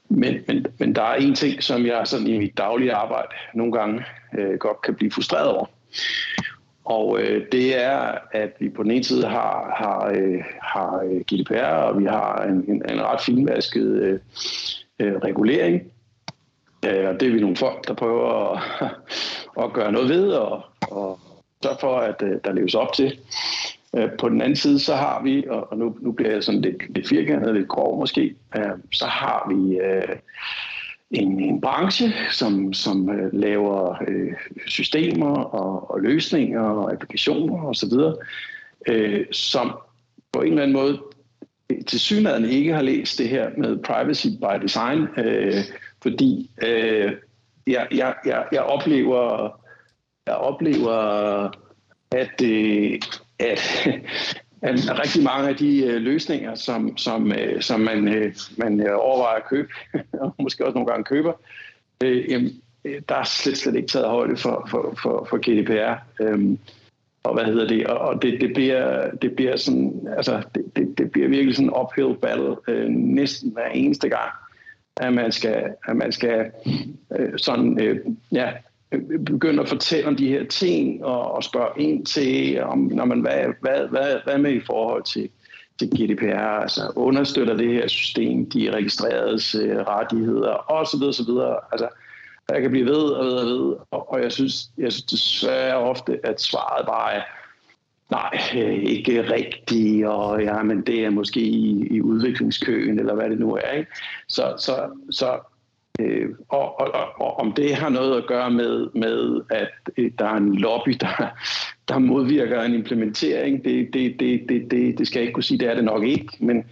men, 0.09 0.37
men, 0.47 0.65
men 0.77 0.95
der 0.95 1.01
er 1.01 1.15
en 1.15 1.35
ting, 1.35 1.63
som 1.63 1.85
jeg 1.85 2.07
sådan 2.07 2.27
i 2.27 2.37
mit 2.37 2.57
daglige 2.57 2.93
arbejde 2.93 3.33
nogle 3.53 3.71
gange 3.71 4.05
øh, 4.37 4.57
godt 4.57 4.81
kan 4.81 4.95
blive 4.95 5.11
frustreret 5.11 5.47
over. 5.47 5.65
Og 6.85 7.21
øh, 7.21 7.45
det 7.51 7.81
er, 7.83 8.17
at 8.31 8.53
vi 8.59 8.69
på 8.69 8.83
den 8.83 8.91
ene 8.91 9.03
side 9.03 9.27
har, 9.27 9.75
har, 9.77 10.11
øh, 10.15 10.43
har 10.61 11.01
øh, 11.03 11.21
GDPR, 11.21 11.63
og 11.63 11.99
vi 11.99 12.05
har 12.05 12.43
en, 12.43 12.65
en, 12.67 12.89
en 12.89 13.01
ret 13.01 13.21
finvasket 13.21 13.87
øh, 13.87 14.19
øh, 14.99 15.15
regulering. 15.15 15.81
Øh, 16.85 17.09
og 17.09 17.19
det 17.19 17.27
er 17.27 17.31
vi 17.31 17.41
nogle 17.41 17.55
folk, 17.55 17.87
der 17.87 17.93
prøver 17.93 18.55
at, 18.55 18.61
at 19.63 19.73
gøre 19.73 19.91
noget 19.91 20.09
ved, 20.09 20.31
og, 20.31 20.63
og 20.81 21.19
sørge 21.63 21.77
for, 21.79 21.97
at 21.97 22.21
øh, 22.23 22.37
der 22.45 22.53
leves 22.53 22.75
op 22.75 22.93
til. 22.93 23.19
Øh, 23.95 24.09
på 24.19 24.29
den 24.29 24.41
anden 24.41 24.55
side, 24.55 24.79
så 24.79 24.95
har 24.95 25.23
vi, 25.23 25.45
og 25.49 25.77
nu, 25.77 25.97
nu 26.01 26.11
bliver 26.11 26.31
jeg 26.31 26.43
sådan 26.43 26.61
lidt, 26.61 26.95
lidt 26.95 27.07
firkantet, 27.07 27.55
lidt 27.55 27.67
grov 27.67 27.99
måske, 27.99 28.35
øh, 28.57 28.71
så 28.91 29.05
har 29.05 29.53
vi 29.53 29.77
øh, 29.77 30.15
en, 31.11 31.39
en 31.39 31.61
branche, 31.61 32.13
som, 32.31 32.73
som 32.73 33.09
laver 33.33 34.03
systemer 34.67 35.35
og, 35.35 35.91
og 35.91 36.01
løsninger 36.01 36.61
og 36.61 36.91
applikationer 36.91 37.65
osv., 37.65 37.93
øh, 38.87 39.25
som 39.31 39.71
på 40.31 40.41
en 40.41 40.47
eller 40.47 40.63
anden 40.63 40.77
måde 40.77 40.99
til 41.87 41.99
synligheden 41.99 42.45
ikke 42.45 42.73
har 42.73 42.81
læst 42.81 43.17
det 43.17 43.29
her 43.29 43.49
med 43.57 43.77
privacy 43.77 44.27
by 44.27 44.63
design, 44.63 45.07
øh, 45.17 45.53
fordi 46.03 46.51
øh, 46.63 47.11
jeg, 47.67 47.87
jeg, 47.91 48.15
jeg, 48.25 48.45
jeg 48.51 48.61
oplever 48.61 49.49
jeg 50.27 50.35
oplever 50.35 50.95
at, 52.11 52.41
øh, 52.43 52.99
at 53.39 53.59
at 54.61 54.99
rigtig 54.99 55.23
mange 55.23 55.49
af 55.49 55.55
de 55.55 55.85
øh, 55.85 56.01
løsninger, 56.01 56.55
som, 56.55 56.97
som, 56.97 57.31
øh, 57.31 57.61
som 57.61 57.79
man, 57.79 58.07
øh, 58.07 58.35
man 58.57 58.89
overvejer 58.89 59.35
at 59.35 59.49
købe, 59.49 59.69
og 60.21 60.35
måske 60.39 60.65
også 60.65 60.73
nogle 60.73 60.91
gange 60.91 61.03
køber, 61.03 61.33
øh, 62.03 62.31
jamen, 62.31 62.61
der 63.09 63.15
er 63.15 63.23
slet, 63.23 63.57
slet 63.57 63.75
ikke 63.75 63.87
taget 63.87 64.07
højde 64.07 64.37
for, 64.37 64.67
for, 64.69 64.97
for, 65.01 65.27
for 65.29 65.37
GDPR. 65.37 66.23
Øhm, 66.23 66.59
og 67.23 67.33
hvad 67.33 67.45
hedder 67.45 67.67
det? 67.67 67.87
Og 67.87 68.21
det, 68.21 68.41
det, 68.41 68.53
bliver, 68.53 69.11
det 69.11 69.35
bliver 69.35 69.57
sådan, 69.57 70.07
altså, 70.17 70.41
det, 70.55 70.65
det, 70.75 70.97
det 70.97 71.11
bliver 71.11 71.27
virkelig 71.27 71.55
sådan 71.55 71.67
en 71.67 71.75
uphill 71.81 72.15
battle 72.21 72.55
øh, 72.67 72.89
næsten 72.89 73.51
hver 73.51 73.67
eneste 73.67 74.09
gang, 74.09 74.31
at 74.97 75.13
man 75.13 75.31
skal, 75.31 75.63
at 75.87 75.95
man 75.95 76.11
skal 76.11 76.51
øh, 77.19 77.33
sådan, 77.37 77.81
øh, 77.81 77.99
ja, 78.31 78.51
begynder 79.25 79.63
at 79.63 79.69
fortælle 79.69 80.07
om 80.07 80.15
de 80.15 80.27
her 80.27 80.45
ting 80.45 81.05
og, 81.05 81.31
og 81.31 81.43
spørge 81.43 81.81
ind 81.81 82.05
til, 82.05 82.61
om, 82.63 82.79
når 82.79 83.05
man, 83.05 83.21
hvad, 83.21 83.45
hvad, 83.61 83.87
hvad, 83.87 84.15
hvad 84.23 84.37
med 84.37 84.53
i 84.53 84.59
forhold 84.65 85.03
til, 85.03 85.29
til 85.79 85.89
GDPR, 85.89 86.61
altså 86.61 86.91
understøtter 86.95 87.57
det 87.57 87.73
her 87.73 87.87
system, 87.87 88.49
de 88.49 88.71
registreredes 88.71 89.55
øh, 89.55 89.77
rettigheder 89.77 90.71
osv. 90.71 91.03
osv. 91.03 91.31
Altså, 91.71 91.87
jeg 92.49 92.61
kan 92.61 92.71
blive 92.71 92.85
ved 92.85 93.03
og 93.03 93.25
ved 93.25 93.33
og 93.33 93.45
ved, 93.45 93.75
og, 93.91 94.13
og 94.13 94.21
jeg 94.21 94.31
synes, 94.31 94.69
jeg 94.77 94.91
synes 94.91 95.05
desværre 95.05 95.75
ofte, 95.75 96.19
at 96.23 96.41
svaret 96.41 96.85
bare 96.85 97.13
er, 97.13 97.21
nej, 98.11 98.39
øh, 98.55 98.83
ikke 98.83 99.31
rigtigt, 99.31 100.05
og 100.05 100.43
ja, 100.43 100.63
men 100.63 100.81
det 100.81 101.05
er 101.05 101.09
måske 101.09 101.39
i, 101.39 101.87
i 101.87 102.01
udviklingskøen, 102.01 102.99
eller 102.99 103.15
hvad 103.15 103.29
det 103.29 103.39
nu 103.39 103.55
er. 103.55 103.71
Ikke? 103.71 103.91
Så, 104.27 104.53
så, 104.57 104.89
så 105.11 105.39
Øh, 105.99 106.29
og, 106.49 106.79
og, 106.79 106.91
og 107.15 107.39
om 107.39 107.53
det 107.53 107.75
har 107.75 107.89
noget 107.89 108.17
at 108.17 108.27
gøre 108.27 108.51
med, 108.51 108.87
med 108.95 109.41
at 109.49 109.69
øh, 109.97 110.11
der 110.19 110.25
er 110.25 110.37
en 110.37 110.55
lobby, 110.55 110.91
der, 110.99 111.37
der 111.87 111.99
modvirker 111.99 112.61
en 112.61 112.73
implementering, 112.73 113.65
det, 113.65 113.93
det, 113.93 114.19
det, 114.19 114.49
det, 114.49 114.71
det, 114.71 114.97
det 114.97 115.07
skal 115.07 115.19
jeg 115.19 115.23
ikke 115.23 115.33
kunne 115.33 115.43
sige, 115.43 115.57
det 115.57 115.69
er 115.69 115.75
det 115.75 115.83
nok 115.83 116.03
ikke, 116.03 116.27
men, 116.39 116.63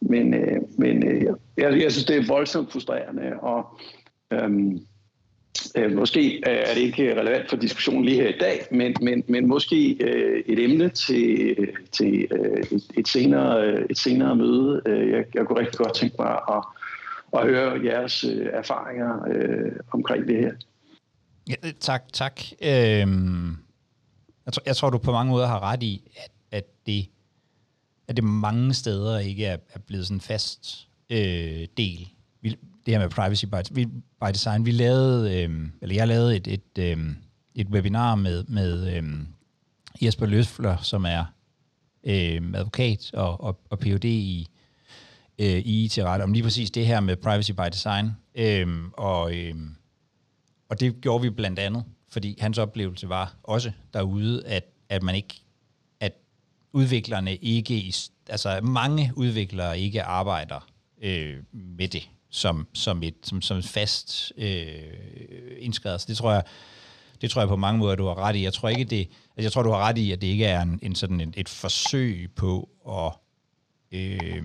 men, 0.00 0.34
øh, 0.34 0.60
men 0.78 1.08
øh, 1.08 1.22
jeg, 1.56 1.82
jeg 1.82 1.92
synes, 1.92 2.04
det 2.04 2.16
er 2.16 2.26
voldsomt 2.28 2.72
frustrerende, 2.72 3.32
og 3.40 3.80
øhm, 4.32 4.78
øh, 5.76 5.92
måske 5.92 6.42
er 6.46 6.74
det 6.74 6.80
ikke 6.80 7.20
relevant 7.20 7.50
for 7.50 7.56
diskussionen 7.56 8.04
lige 8.04 8.22
her 8.22 8.28
i 8.28 8.38
dag, 8.40 8.66
men, 8.70 8.94
men, 9.02 9.24
men 9.28 9.48
måske 9.48 9.96
øh, 10.00 10.42
et 10.46 10.58
emne 10.58 10.88
til, 10.88 11.56
til 11.92 12.26
øh, 12.30 12.62
et, 12.72 12.84
et, 12.96 13.08
senere, 13.08 13.90
et 13.90 13.98
senere 13.98 14.36
møde. 14.36 14.82
Øh, 14.86 15.10
jeg, 15.10 15.24
jeg 15.34 15.46
kunne 15.46 15.60
rigtig 15.60 15.78
godt 15.78 15.94
tænke 15.94 16.16
mig 16.18 16.32
at 16.48 16.64
og 17.34 17.46
høre 17.46 17.84
jeres 17.84 18.24
øh, 18.24 18.46
erfaringer 18.52 19.24
øh, 19.28 19.72
omkring 19.92 20.28
det 20.28 20.36
her. 20.36 20.52
Ja, 21.48 21.54
øh, 21.64 21.72
tak, 21.80 22.02
tak. 22.12 22.40
Øhm, 22.62 23.56
jeg, 24.46 24.52
tror, 24.52 24.62
jeg 24.66 24.76
tror, 24.76 24.90
du 24.90 24.98
på 24.98 25.12
mange 25.12 25.30
måder 25.30 25.46
har 25.46 25.60
ret 25.60 25.82
i, 25.82 26.10
at, 26.16 26.32
at, 26.50 26.64
det, 26.86 27.06
at 28.08 28.16
det 28.16 28.24
mange 28.24 28.74
steder 28.74 29.18
ikke 29.18 29.46
er, 29.46 29.56
er 29.74 29.78
blevet 29.78 30.06
sådan 30.06 30.16
en 30.16 30.20
fast 30.20 30.88
øh, 31.10 31.66
del. 31.76 32.08
Vi, 32.40 32.58
det 32.86 32.94
her 32.94 32.98
med 32.98 33.10
privacy 33.10 33.44
by, 33.44 33.56
vi, 33.70 33.86
by 34.20 34.28
design. 34.28 34.66
Vi 34.66 34.70
lavede, 34.70 35.42
øh, 35.42 35.68
eller 35.82 35.94
jeg 35.94 36.08
lavede 36.08 36.36
et, 36.36 36.46
et, 36.46 36.78
øh, 36.78 36.98
et 37.54 37.66
webinar 37.66 38.14
med, 38.14 38.44
med 38.44 38.96
øh, 38.96 39.02
Jesper 40.02 40.26
Løsfler, 40.26 40.76
som 40.76 41.04
er 41.04 41.24
øh, 42.04 42.42
advokat 42.54 43.10
og, 43.14 43.40
og, 43.40 43.60
og 43.70 43.78
Ph.D. 43.78 44.04
i 44.04 44.48
øh, 45.38 45.62
i 45.64 45.88
til 45.88 46.04
ret 46.04 46.22
om 46.22 46.32
lige 46.32 46.42
præcis 46.42 46.70
det 46.70 46.86
her 46.86 47.00
med 47.00 47.16
privacy 47.16 47.50
by 47.50 47.68
design. 47.72 48.10
Øhm, 48.34 48.90
og, 48.92 49.34
øhm, 49.34 49.76
og 50.68 50.80
det 50.80 51.00
gjorde 51.00 51.22
vi 51.22 51.30
blandt 51.30 51.58
andet, 51.58 51.84
fordi 52.08 52.36
hans 52.40 52.58
oplevelse 52.58 53.08
var 53.08 53.34
også 53.42 53.72
derude, 53.94 54.46
at, 54.46 54.64
at 54.88 55.02
man 55.02 55.14
ikke, 55.14 55.40
at 56.00 56.12
udviklerne 56.72 57.36
ikke, 57.36 57.94
altså 58.28 58.60
mange 58.62 59.12
udviklere 59.16 59.80
ikke 59.80 60.02
arbejder 60.02 60.66
øh, 61.02 61.36
med 61.52 61.88
det 61.88 62.08
som, 62.30 62.68
som 62.72 63.02
et 63.02 63.14
som, 63.22 63.42
som 63.42 63.62
fast 63.62 64.32
øh, 64.36 64.76
indskrevet. 65.58 66.00
Så 66.00 66.06
det 66.08 66.16
tror 66.16 66.32
jeg, 66.32 66.42
det 67.20 67.30
tror 67.30 67.40
jeg 67.40 67.48
på 67.48 67.56
mange 67.56 67.78
måder, 67.78 67.94
du 67.94 68.06
har 68.06 68.18
ret 68.18 68.36
i. 68.36 68.42
Jeg 68.42 68.52
tror 68.52 68.68
ikke, 68.68 68.84
det, 68.84 69.00
altså 69.00 69.42
jeg 69.42 69.52
tror, 69.52 69.62
du 69.62 69.70
har 69.70 69.78
ret 69.78 69.98
i, 69.98 70.12
at 70.12 70.20
det 70.20 70.26
ikke 70.26 70.44
er 70.44 70.62
en, 70.62 70.78
en 70.82 70.94
sådan 70.94 71.20
et, 71.20 71.34
et 71.36 71.48
forsøg 71.48 72.30
på 72.36 72.68
at 72.88 73.12
Øh, 73.94 74.42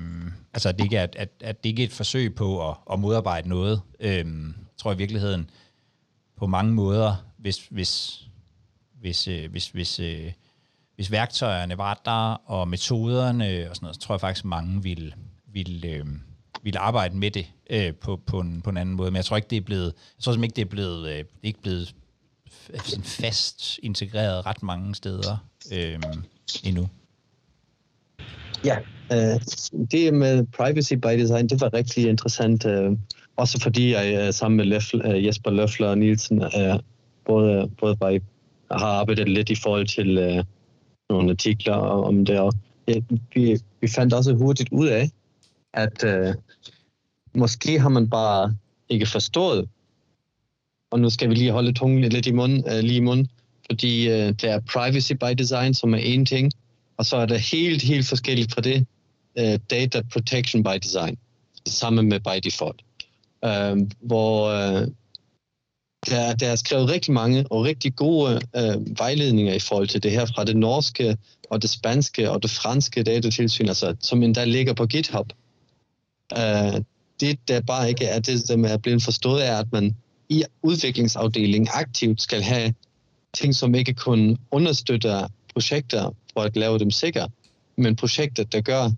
altså, 0.53 0.69
at 0.69 0.77
det 0.77 0.83
ikke 0.83 0.97
er, 0.97 1.07
at, 1.17 1.29
at 1.39 1.63
det 1.63 1.69
ikke 1.69 1.83
er 1.83 1.87
et 1.87 1.93
forsøg 1.93 2.35
på 2.35 2.69
at, 2.69 2.75
at 2.91 2.99
modarbejde 2.99 3.49
noget. 3.49 3.81
Øh, 3.99 4.15
jeg 4.15 4.53
tror 4.77 4.93
i 4.93 4.97
virkeligheden 4.97 5.49
på 6.37 6.47
mange 6.47 6.73
måder, 6.73 7.15
hvis, 7.37 7.67
hvis, 7.71 8.21
hvis, 8.99 9.27
øh, 9.27 9.51
hvis, 9.51 9.69
hvis, 9.69 9.99
øh, 9.99 10.31
hvis 10.95 11.11
værktøjerne 11.11 11.77
var 11.77 12.01
der, 12.05 12.33
og 12.33 12.67
metoderne 12.67 13.69
og 13.69 13.75
sådan 13.75 13.85
noget, 13.85 13.95
så 13.95 14.01
tror 14.01 14.15
jeg 14.15 14.21
faktisk, 14.21 14.45
mange 14.45 14.83
vil, 14.83 15.15
vil, 15.53 15.85
øh, 15.87 16.05
vil 16.63 16.77
arbejde 16.77 17.17
med 17.17 17.31
det 17.31 17.51
øh, 17.69 17.93
på, 17.95 18.15
på, 18.15 18.39
en, 18.39 18.61
på 18.61 18.69
en 18.69 18.77
anden 18.77 18.95
måde. 18.95 19.11
Men 19.11 19.15
jeg 19.15 19.25
tror 19.25 19.37
ikke, 19.37 19.49
det 19.49 19.57
er 19.57 19.61
blevet, 19.61 19.93
jeg 20.17 20.23
tror 20.23 20.33
ikke, 20.33 20.55
det 20.55 20.61
er 20.61 20.65
blevet, 20.65 21.09
øh, 21.09 21.23
ikke 21.43 21.61
blevet 21.61 21.95
sådan 22.83 23.03
fast 23.03 23.79
integreret 23.83 24.45
ret 24.45 24.63
mange 24.63 24.95
steder 24.95 25.37
øh, 25.71 25.99
endnu. 26.63 26.89
Ja, 28.65 28.77
øh, 29.11 29.39
det 29.91 30.13
med 30.13 30.45
privacy 30.45 30.93
by 30.93 31.19
design, 31.19 31.47
det 31.47 31.61
var 31.61 31.73
rigtig 31.73 32.09
interessant. 32.09 32.65
Øh, 32.65 32.91
også 33.37 33.59
fordi 33.61 33.93
jeg 33.93 34.27
øh, 34.27 34.33
sammen 34.33 34.57
med 34.57 34.65
Løffel, 34.65 35.01
øh, 35.05 35.25
Jesper 35.25 35.51
Løffler 35.51 35.87
og 35.87 35.97
Nielsen 35.97 36.41
øh, 36.41 36.79
både, 37.25 37.69
både 37.79 37.97
var, 37.99 38.19
har 38.71 38.87
arbejdet 38.87 39.29
lidt 39.29 39.49
i 39.49 39.55
forhold 39.55 39.87
til 39.87 40.17
øh, 40.17 40.43
nogle 41.09 41.29
artikler 41.29 41.73
om 41.73 42.25
det. 42.25 42.39
Og, 42.39 42.53
ja, 42.87 43.01
vi, 43.33 43.59
vi 43.81 43.87
fandt 43.87 44.13
også 44.13 44.33
hurtigt 44.33 44.69
ud 44.71 44.87
af, 44.87 45.09
at 45.73 46.03
øh, 46.03 46.33
måske 47.35 47.79
har 47.79 47.89
man 47.89 48.09
bare 48.09 48.55
ikke 48.89 49.05
forstået, 49.05 49.69
og 50.91 50.99
nu 50.99 51.09
skal 51.09 51.29
vi 51.29 51.35
lige 51.35 51.51
holde 51.51 51.73
tungen 51.73 52.03
lidt 52.03 52.27
i 52.27 52.31
munden, 52.31 52.63
øh, 52.67 52.79
lige 52.79 52.97
i 52.97 52.99
munden, 52.99 53.29
fordi 53.71 54.09
øh, 54.09 54.33
der 54.41 54.49
er 54.49 54.59
privacy 54.59 55.13
by 55.13 55.33
design, 55.37 55.73
som 55.73 55.93
er 55.93 55.97
en 55.97 56.25
ting, 56.25 56.51
og 56.99 57.05
så 57.05 57.17
er 57.17 57.25
det 57.25 57.39
helt, 57.39 57.81
helt 57.81 58.07
forskelligt 58.07 58.53
fra 58.53 58.61
det, 58.61 58.85
uh, 59.39 59.55
data 59.69 60.01
protection 60.11 60.63
by 60.63 60.77
design, 60.83 61.17
sammen 61.67 62.09
med 62.09 62.19
by 62.19 62.39
default. 62.43 62.81
Uh, 63.45 63.87
hvor 63.99 64.47
uh, 64.47 64.87
der, 66.09 66.35
der 66.35 66.47
er 66.47 66.55
skrevet 66.55 66.89
rigtig 66.89 67.13
mange 67.13 67.45
og 67.51 67.63
rigtig 67.63 67.95
gode 67.95 68.41
uh, 68.57 68.99
vejledninger 68.99 69.53
i 69.53 69.59
forhold 69.59 69.87
til 69.87 70.03
det 70.03 70.11
her 70.11 70.25
fra 70.25 70.43
det 70.43 70.57
norske 70.57 71.17
og 71.49 71.61
det 71.61 71.69
spanske 71.69 72.31
og 72.31 72.43
det 72.43 72.51
franske 72.51 73.03
datatilsyn, 73.03 73.67
altså, 73.67 73.95
som 73.99 74.23
endda 74.23 74.45
ligger 74.45 74.73
på 74.73 74.85
GitHub. 74.85 75.33
Uh, 76.37 76.81
det, 77.19 77.39
der 77.47 77.61
bare 77.61 77.89
ikke 77.89 78.05
er 78.05 78.19
det, 78.19 78.47
som 78.47 78.65
er 78.65 78.77
blevet 78.77 79.03
forstået, 79.03 79.47
er, 79.47 79.57
at 79.57 79.71
man 79.71 79.95
i 80.29 80.43
udviklingsafdelingen 80.61 81.69
aktivt 81.73 82.21
skal 82.21 82.41
have 82.41 82.73
ting, 83.33 83.55
som 83.55 83.75
ikke 83.75 83.93
kun 83.93 84.37
understøtter 84.51 85.27
projekter 85.53 86.11
for 86.33 86.41
at 86.41 86.57
lave 86.57 86.79
dem 86.79 86.91
sikre, 86.91 87.29
men 87.77 87.95
projektet, 87.95 88.51
der 88.51 88.61
gør, 88.61 88.89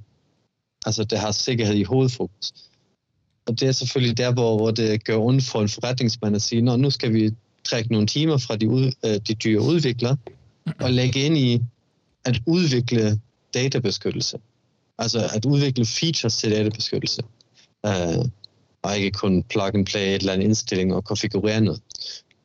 altså 0.86 1.04
der 1.04 1.18
har 1.18 1.32
sikkerhed 1.32 1.76
i 1.76 1.84
hovedfokus. 1.84 2.54
Og 3.46 3.60
det 3.60 3.68
er 3.68 3.72
selvfølgelig 3.72 4.18
der, 4.18 4.34
hvor, 4.34 4.58
hvor 4.58 4.72
det 4.72 5.04
gør 5.04 5.18
ondt 5.18 5.44
for 5.44 5.62
en 5.62 5.70
forretningsmand 5.70 6.36
at 6.36 6.42
sige, 6.42 6.62
nu 6.62 6.90
skal 6.90 7.14
vi 7.14 7.32
trække 7.64 7.92
nogle 7.92 8.08
timer 8.08 8.38
fra 8.38 8.56
de, 8.56 8.70
ud, 8.70 8.92
øh, 9.06 9.16
de 9.28 9.34
dyre 9.34 9.62
udviklere 9.62 10.18
og 10.80 10.92
lægge 10.92 11.20
ind 11.26 11.38
i 11.38 11.62
at 12.26 12.42
udvikle 12.48 13.20
databeskyttelse. 13.54 14.38
Altså 14.98 15.30
at 15.36 15.46
udvikle 15.46 15.86
features 15.86 16.38
til 16.38 16.52
databeskyttelse. 16.52 17.22
Uh, 17.88 18.26
og 18.82 18.98
ikke 18.98 19.12
kun 19.12 19.44
plug 19.44 19.76
and 19.76 19.86
play 19.86 20.02
et 20.02 20.16
eller 20.16 20.34
andet 20.34 20.46
indstilling 20.46 20.94
og 20.94 21.04
konfigurere 21.04 21.62
noget. 21.62 21.82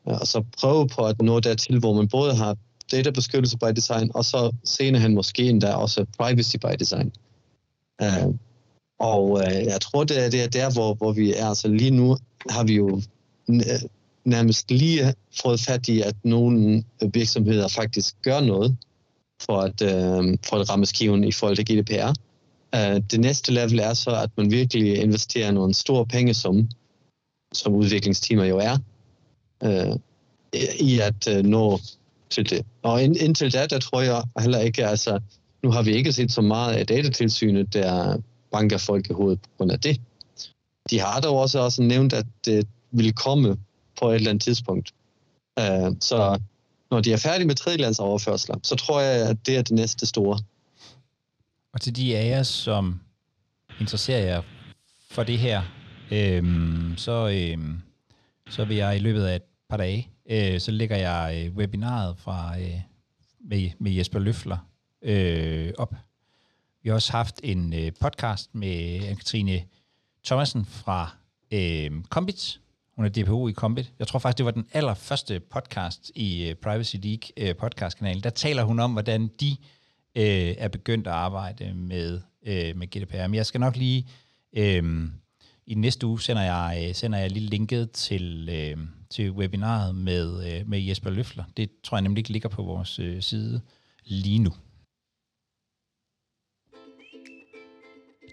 Uh, 0.05 0.21
og 0.21 0.27
så 0.27 0.45
prøve 0.61 0.89
på 0.89 1.07
at 1.07 1.23
nå 1.23 1.41
dertil, 1.41 1.79
hvor 1.79 1.95
man 1.95 2.09
både 2.09 2.37
har 2.37 2.57
databeskyttelse 2.93 3.59
by 3.59 3.73
design, 3.77 4.11
og 4.15 4.25
så 4.25 4.53
senere 4.65 5.03
hen 5.03 5.15
måske 5.15 5.43
endda 5.43 5.73
også 5.73 6.07
privacy 6.19 6.57
by 6.57 6.75
design. 6.79 7.13
Øh, 8.03 8.35
og 8.99 9.41
øh, 9.41 9.65
jeg 9.65 9.81
tror, 9.81 10.05
det 10.05 10.25
er, 10.25 10.31
det 10.31 10.43
er 10.43 10.49
der, 10.49 10.73
hvor, 10.73 10.95
hvor 10.95 11.13
vi 11.13 11.35
er. 11.35 11.47
Altså 11.47 11.69
lige 11.69 11.91
nu 11.91 12.17
har 12.51 12.65
vi 12.65 12.75
jo 12.75 13.01
øh, 13.49 13.81
nærmest 14.25 14.71
lige 14.71 15.15
fået 15.43 15.61
fat 15.61 15.89
i, 15.89 16.01
at 16.01 16.15
nogle 16.25 16.85
virksomheder 17.13 17.69
faktisk 17.69 18.15
gør 18.23 18.41
noget 18.41 18.77
for 19.43 19.61
at, 19.61 19.83
øh, 19.83 20.39
for 20.49 20.57
at 20.57 20.71
ramme 20.71 20.87
skiven 20.87 21.25
i 21.25 21.33
forhold 21.33 21.57
til 21.57 21.65
GDPR. 21.65 22.13
Øh, 22.75 23.03
det 23.11 23.21
næste 23.21 23.53
level 23.53 23.79
er 23.79 23.95
så, 23.95 24.11
at 24.11 24.31
man 24.37 24.51
virkelig 24.51 24.97
investerer 24.97 25.51
nogle 25.51 25.75
store 25.75 26.07
penge, 26.07 26.35
som, 26.35 26.69
som 27.53 27.75
udviklingsteamer 27.75 28.45
jo 28.45 28.59
er, 28.59 28.79
øh, 29.63 29.97
i 30.81 31.01
at 31.01 31.29
øh, 31.29 31.45
nå 31.45 31.79
til 32.31 32.51
det. 32.51 32.67
Og 32.83 33.03
ind, 33.03 33.17
indtil 33.17 33.53
da, 33.53 33.67
der 33.67 33.79
tror 33.79 34.01
jeg 34.01 34.23
heller 34.41 34.59
ikke, 34.59 34.87
altså, 34.87 35.21
nu 35.63 35.71
har 35.71 35.83
vi 35.83 35.93
ikke 35.93 36.13
set 36.13 36.33
så 36.33 36.41
meget 36.41 36.75
af 36.75 36.87
datatilsynet, 36.87 37.73
der 37.73 38.19
banker 38.53 38.79
folk 38.79 39.11
i 39.11 39.13
hovedet 39.13 39.41
på 39.41 39.49
grund 39.57 39.73
af 39.73 39.81
det. 39.81 40.01
De 40.91 41.01
har 41.01 41.21
dog 41.21 41.39
også, 41.39 41.59
også 41.59 41.83
nævnt, 41.83 42.13
at 42.13 42.27
det 42.45 42.67
vil 42.91 43.13
komme 43.13 43.57
på 44.01 44.11
et 44.11 44.15
eller 44.15 44.31
andet 44.31 44.43
tidspunkt. 44.43 44.93
Uh, 45.61 45.97
så 46.01 46.41
når 46.91 47.01
de 47.01 47.13
er 47.13 47.17
færdige 47.17 47.47
med 47.47 47.55
tredjelandsoverførsler, 47.55 48.57
så 48.63 48.77
tror 48.77 49.01
jeg, 49.01 49.29
at 49.29 49.47
det 49.47 49.57
er 49.57 49.63
det 49.63 49.73
næste 49.73 50.07
store. 50.07 50.39
Og 51.73 51.81
til 51.81 51.97
de 51.97 52.17
af 52.17 52.27
jer, 52.27 52.43
som 52.43 53.01
interesserer 53.81 54.25
jer 54.25 54.43
for 55.11 55.23
det 55.23 55.39
her, 55.39 55.63
øhm, 56.11 56.95
så, 56.97 57.29
øhm, 57.29 57.81
så 58.51 58.65
vil 58.65 58.77
jeg 58.77 58.97
i 58.97 58.99
løbet 58.99 59.25
af 59.25 59.37
et 59.37 59.43
par 59.69 59.77
dage 59.77 60.11
øh, 60.31 60.61
så 60.61 60.71
lægger 60.71 60.97
jeg 60.97 61.45
øh, 61.47 61.57
webinaret 61.57 62.19
fra, 62.19 62.61
øh, 62.61 62.81
med, 63.41 63.71
med 63.79 63.93
Jesper 63.93 64.19
Løfler 64.19 64.59
øh, 65.03 65.73
op. 65.79 65.95
Vi 66.83 66.89
har 66.89 66.95
også 66.95 67.13
haft 67.13 67.41
en 67.45 67.73
øh, 67.73 67.93
podcast 68.01 68.55
med 68.55 69.01
Katrine 69.17 69.63
Thomasen 70.25 70.65
fra 70.65 71.17
øh, 71.53 71.91
Combit. 72.09 72.61
Hun 72.97 73.05
er 73.05 73.09
DPO 73.09 73.49
i 73.49 73.53
Combit. 73.53 73.93
Jeg 73.99 74.07
tror 74.07 74.19
faktisk, 74.19 74.39
det 74.39 74.45
var 74.47 74.51
den 74.51 74.67
allerførste 74.73 75.41
podcast 75.41 76.11
i 76.15 76.49
øh, 76.49 76.55
Privacy 76.55 76.97
League 76.97 77.49
øh, 77.49 77.57
podcastkanalen. 77.57 78.23
Der 78.23 78.31
taler 78.31 78.63
hun 78.63 78.81
om, 78.81 78.93
hvordan 78.93 79.31
de 79.41 79.57
øh, 80.15 80.55
er 80.59 80.69
begyndt 80.69 81.07
at 81.07 81.13
arbejde 81.13 81.75
med, 81.75 82.21
øh, 82.47 82.77
med 82.77 82.87
GDPR. 82.87 83.27
Men 83.27 83.35
jeg 83.35 83.47
skal 83.47 83.61
nok 83.61 83.77
lige... 83.77 84.09
Øh, 84.57 85.09
i 85.67 85.75
næste 85.75 86.07
uge 86.07 86.21
sender 86.21 86.43
jeg, 86.43 86.87
øh, 86.89 86.95
sender 86.95 87.19
jeg 87.19 87.31
lige 87.31 87.47
linket 87.47 87.91
til, 87.91 88.49
øh, 88.53 88.77
til 89.11 89.31
webinaret 89.31 89.95
med, 89.95 90.53
øh, 90.53 90.69
med 90.69 90.81
Jesper 90.81 91.11
Løfler. 91.11 91.45
Det 91.57 91.71
tror 91.85 91.97
jeg 91.97 92.03
nemlig 92.03 92.21
ikke 92.21 92.33
ligger 92.33 92.49
på 92.49 92.63
vores 92.63 92.99
øh, 92.99 93.23
side 93.23 93.61
lige 94.05 94.39
nu. 94.39 94.51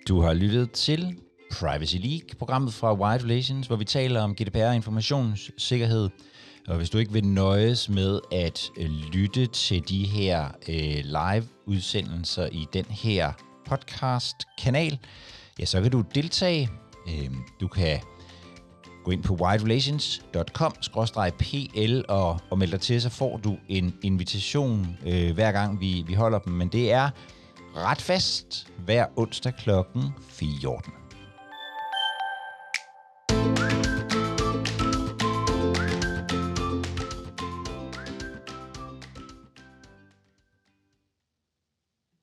Du 0.07 0.21
har 0.21 0.33
lyttet 0.33 0.71
til 0.71 1.17
Privacy 1.51 1.95
League, 1.95 2.29
programmet 2.37 2.73
fra 2.73 2.93
Wide 2.93 3.23
Relations, 3.23 3.67
hvor 3.67 3.75
vi 3.75 3.85
taler 3.85 4.21
om 4.21 4.35
GDPR 4.35 4.65
og 4.65 4.75
informationssikkerhed. 4.75 6.09
Og 6.67 6.77
hvis 6.77 6.89
du 6.89 6.97
ikke 6.97 7.13
vil 7.13 7.25
nøjes 7.25 7.89
med 7.89 8.19
at 8.31 8.69
øh, 8.77 8.89
lytte 8.89 9.45
til 9.45 9.89
de 9.89 10.05
her 10.05 10.47
øh, 10.69 11.03
live-udsendelser 11.05 12.45
i 12.45 12.65
den 12.73 12.85
her 12.85 13.31
podcast-kanal, 13.65 14.99
ja, 15.59 15.65
så 15.65 15.81
kan 15.81 15.91
du 15.91 16.03
deltage. 16.15 16.69
Øh, 17.07 17.29
du 17.61 17.67
kan 17.67 17.99
gå 19.03 19.11
ind 19.11 19.23
på 19.23 19.33
widerelations.com-pl 19.33 22.01
og, 22.07 22.39
og 22.49 22.57
melde 22.57 22.71
dig 22.71 22.81
til, 22.81 23.01
så 23.01 23.09
får 23.09 23.37
du 23.37 23.57
en 23.69 23.95
invitation 24.03 24.97
øh, 25.05 25.33
hver 25.33 25.51
gang 25.51 25.79
vi, 25.79 26.03
vi 26.07 26.13
holder 26.13 26.39
dem. 26.39 26.53
Men 26.53 26.67
det 26.67 26.91
er 26.91 27.09
ret 27.75 28.01
fast 28.01 28.67
hver 28.85 29.05
onsdag 29.15 29.53
klokken 29.53 30.03
14. 30.29 30.93